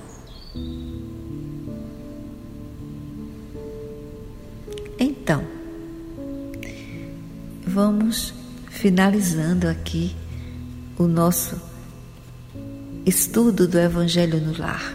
Então, 4.98 5.44
vamos 7.64 8.34
finalizando 8.70 9.68
aqui 9.68 10.16
o 10.98 11.06
nosso 11.06 11.60
estudo 13.04 13.68
do 13.68 13.78
Evangelho 13.78 14.40
no 14.40 14.58
Lar, 14.58 14.94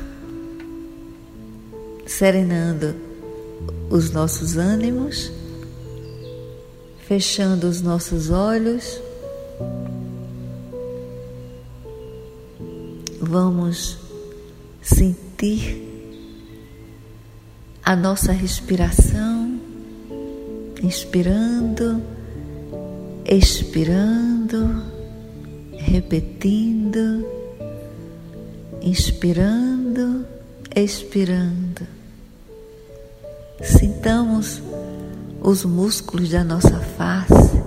serenando 2.12 2.96
os 3.90 4.12
nossos 4.12 4.58
ânimos 4.58 5.32
fechando 7.12 7.68
os 7.68 7.82
nossos 7.82 8.30
olhos, 8.30 9.02
vamos 13.20 13.98
sentir 14.82 15.84
a 17.84 17.98
nossa 17.98 18.32
respiração, 18.32 19.60
inspirando, 20.82 22.02
expirando, 23.26 24.82
repetindo, 25.80 27.28
inspirando, 28.82 30.26
expirando. 30.74 32.01
Sintamos 33.64 34.62
os 35.42 35.64
músculos 35.66 36.30
da 36.30 36.44
nossa 36.44 36.80
face 36.80 37.62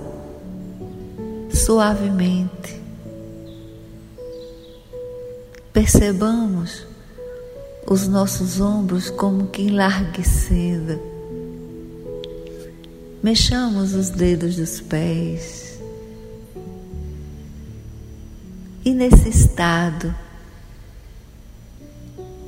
suavemente. 1.55 2.83
Percebamos 5.73 6.87
os 7.87 8.09
nossos 8.09 8.61
ombros 8.61 9.11
como 9.11 9.49
que 9.49 9.63
enlarguecendo. 9.63 11.01
Mexamos 13.23 13.95
os 13.95 14.11
dedos 14.11 14.57
dos 14.57 14.81
pés. 14.81 15.81
E 18.85 18.93
nesse 18.93 19.31
estado 19.31 20.15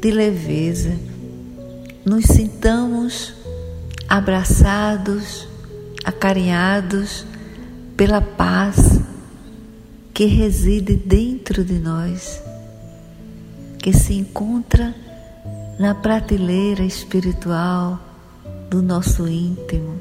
de 0.03 0.11
leveza, 0.11 0.95
nos 2.05 2.27
sintamos 2.27 3.36
abraçados, 4.09 5.49
acarinhados 6.05 7.27
pela 7.97 8.21
paz 8.21 9.01
que 10.13 10.27
reside 10.27 10.97
dentro 10.97 11.65
de 11.65 11.79
nós, 11.79 12.43
que 13.79 13.93
se 13.93 14.15
encontra 14.15 14.95
na 15.79 15.95
prateleira 15.95 16.83
espiritual 16.83 18.01
do 18.71 18.83
nosso 18.83 19.29
íntimo. 19.29 20.01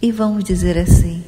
E 0.00 0.12
vamos 0.12 0.44
dizer 0.44 0.78
assim: 0.78 1.22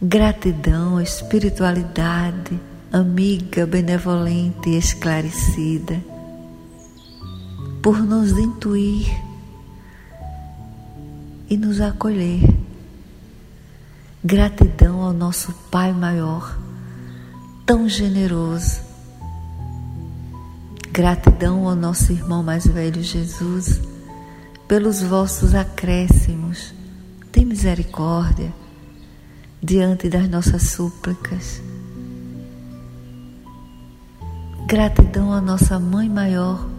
gratidão, 0.00 1.00
espiritualidade, 1.00 2.58
amiga 2.92 3.66
benevolente 3.66 4.70
e 4.70 4.76
esclarecida, 4.78 6.00
por 7.82 7.98
nos 7.98 8.30
intuir 8.38 9.12
e 11.50 11.56
nos 11.56 11.80
acolher. 11.80 12.40
Gratidão 14.24 15.02
ao 15.02 15.12
nosso 15.12 15.52
Pai 15.68 15.92
maior, 15.92 16.56
tão 17.66 17.88
generoso. 17.88 18.80
Gratidão 20.92 21.68
ao 21.68 21.74
nosso 21.74 22.12
irmão 22.12 22.42
mais 22.42 22.66
velho 22.66 23.02
Jesus, 23.02 23.80
pelos 24.68 25.02
vossos 25.02 25.54
acréscimos. 25.54 26.72
Tem 27.32 27.44
misericórdia 27.44 28.52
diante 29.60 30.08
das 30.08 30.28
nossas 30.28 30.62
súplicas. 30.62 31.60
Gratidão 34.66 35.32
à 35.32 35.40
nossa 35.40 35.78
Mãe 35.78 36.08
Maior, 36.08 36.71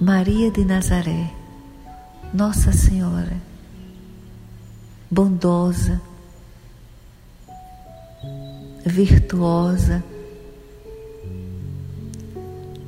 Maria 0.00 0.50
de 0.50 0.64
Nazaré, 0.64 1.30
Nossa 2.32 2.72
Senhora, 2.72 3.40
bondosa, 5.08 6.02
virtuosa, 8.84 10.02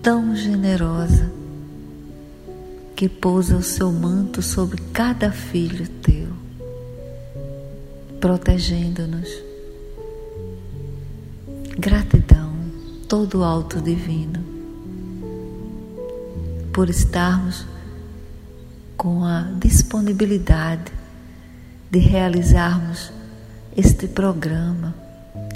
tão 0.03 0.35
generosa, 0.35 1.31
que 2.97 3.09
pousa 3.09 3.57
o 3.57 3.63
seu 3.63 3.93
manto 3.93 4.43
sobre 4.43 4.83
cada 4.93 5.31
filho 5.31 5.89
teu, 6.03 6.29
protegendo-nos. 8.21 9.29
Gratidão, 11.79 12.53
todo 13.09 13.45
alto 13.45 13.81
divino, 13.81 14.56
por 16.77 16.91
estarmos 16.91 17.67
com 18.99 19.25
a 19.25 19.45
disponibilidade 19.59 20.93
de 21.91 21.99
realizarmos 21.99 23.11
este 23.75 24.07
programa 24.07 24.95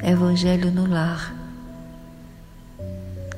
Evangelho 0.02 0.72
no 0.72 0.86
Lar, 0.86 1.34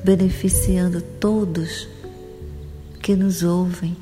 beneficiando 0.04 1.02
todos 1.02 1.88
que 3.02 3.16
nos 3.16 3.42
ouvem, 3.42 3.96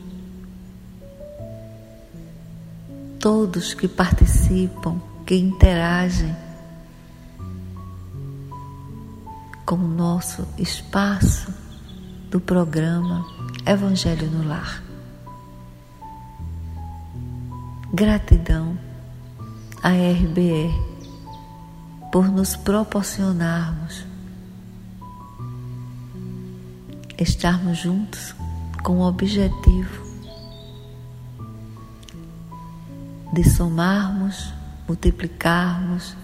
todos 3.19 3.73
que 3.73 3.89
participam, 3.89 5.01
que 5.25 5.37
interagem 5.37 6.37
com 9.65 9.77
o 9.77 9.89
nosso 9.89 10.47
espaço 10.59 11.70
do 12.31 12.41
programa 12.41 13.27
Evangelho 13.67 14.31
no 14.31 14.47
Lar. 14.47 14.81
Gratidão 17.93 18.79
à 19.83 19.89
RBE 19.91 20.71
por 22.13 22.29
nos 22.29 22.55
proporcionarmos 22.55 24.05
estarmos 27.19 27.79
juntos 27.79 28.35
com 28.85 28.99
o 28.99 29.09
objetivo 29.09 30.09
de 33.33 33.49
somarmos, 33.49 34.53
multiplicarmos 34.87 36.17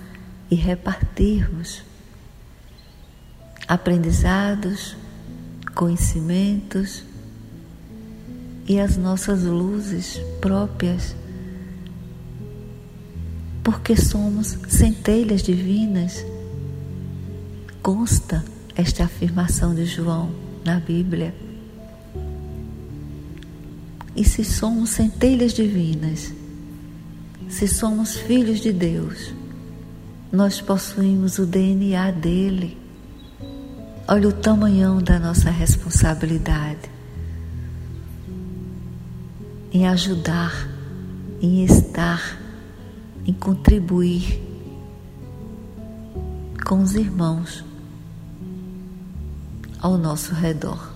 e 0.50 0.54
repartirmos 0.54 1.82
aprendizados, 3.66 4.96
conhecimentos 5.76 7.04
e 8.66 8.80
as 8.80 8.96
nossas 8.96 9.44
luzes 9.44 10.18
próprias 10.40 11.14
porque 13.66 13.96
somos 13.96 14.56
centelhas 14.68 15.42
divinas. 15.42 16.24
Consta 17.82 18.44
esta 18.76 19.02
afirmação 19.02 19.74
de 19.74 19.84
João 19.84 20.30
na 20.64 20.78
Bíblia. 20.78 21.34
E 24.14 24.24
se 24.24 24.44
somos 24.44 24.90
centelhas 24.90 25.52
divinas, 25.52 26.32
se 27.48 27.66
somos 27.66 28.14
filhos 28.14 28.60
de 28.60 28.72
Deus, 28.72 29.34
nós 30.30 30.60
possuímos 30.60 31.38
o 31.38 31.44
DNA 31.44 32.12
dele. 32.12 32.85
Olha 34.08 34.28
o 34.28 34.32
tamanhão 34.32 35.02
da 35.02 35.18
nossa 35.18 35.50
responsabilidade 35.50 36.88
em 39.72 39.84
ajudar, 39.88 40.52
em 41.42 41.64
estar 41.64 42.38
em 43.26 43.32
contribuir 43.32 44.40
com 46.64 46.82
os 46.82 46.94
irmãos 46.94 47.64
ao 49.80 49.98
nosso 49.98 50.32
redor. 50.34 50.92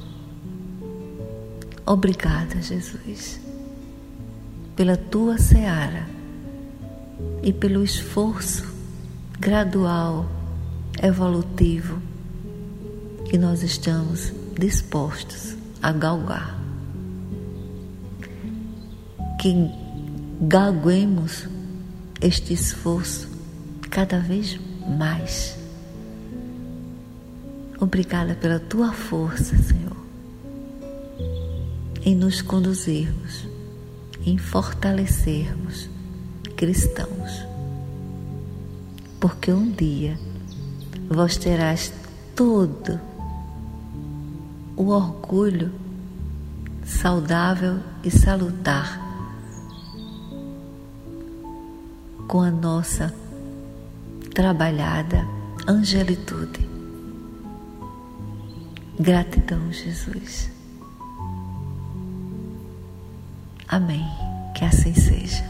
Obrigada, 1.84 2.62
Jesus, 2.62 3.40
pela 4.76 4.96
tua 4.96 5.36
seara 5.36 6.06
e 7.42 7.52
pelo 7.52 7.82
esforço 7.82 8.72
gradual, 9.40 10.30
evolutivo 11.02 12.09
que 13.30 13.38
nós 13.38 13.62
estamos 13.62 14.32
dispostos 14.58 15.56
a 15.80 15.92
galgar. 15.92 16.58
Que 19.40 19.70
galguemos 20.40 21.46
este 22.20 22.54
esforço 22.54 23.28
cada 23.88 24.18
vez 24.18 24.58
mais. 24.98 25.56
Obrigada 27.78 28.34
pela 28.34 28.58
tua 28.58 28.92
força, 28.92 29.56
Senhor, 29.56 29.96
em 32.04 32.16
nos 32.16 32.42
conduzirmos, 32.42 33.46
em 34.26 34.38
fortalecermos 34.38 35.88
cristãos. 36.56 37.46
Porque 39.20 39.52
um 39.52 39.70
dia 39.70 40.18
vós 41.08 41.36
terás 41.36 41.92
todo 42.34 43.09
o 44.80 44.88
orgulho 44.88 45.70
saudável 46.86 47.80
e 48.02 48.10
salutar 48.10 48.98
com 52.26 52.40
a 52.40 52.50
nossa 52.50 53.14
trabalhada 54.34 55.22
angelitude. 55.68 56.66
Gratidão, 58.98 59.70
Jesus. 59.70 60.50
Amém. 63.68 64.06
Que 64.54 64.64
assim 64.64 64.94
seja. 64.94 65.49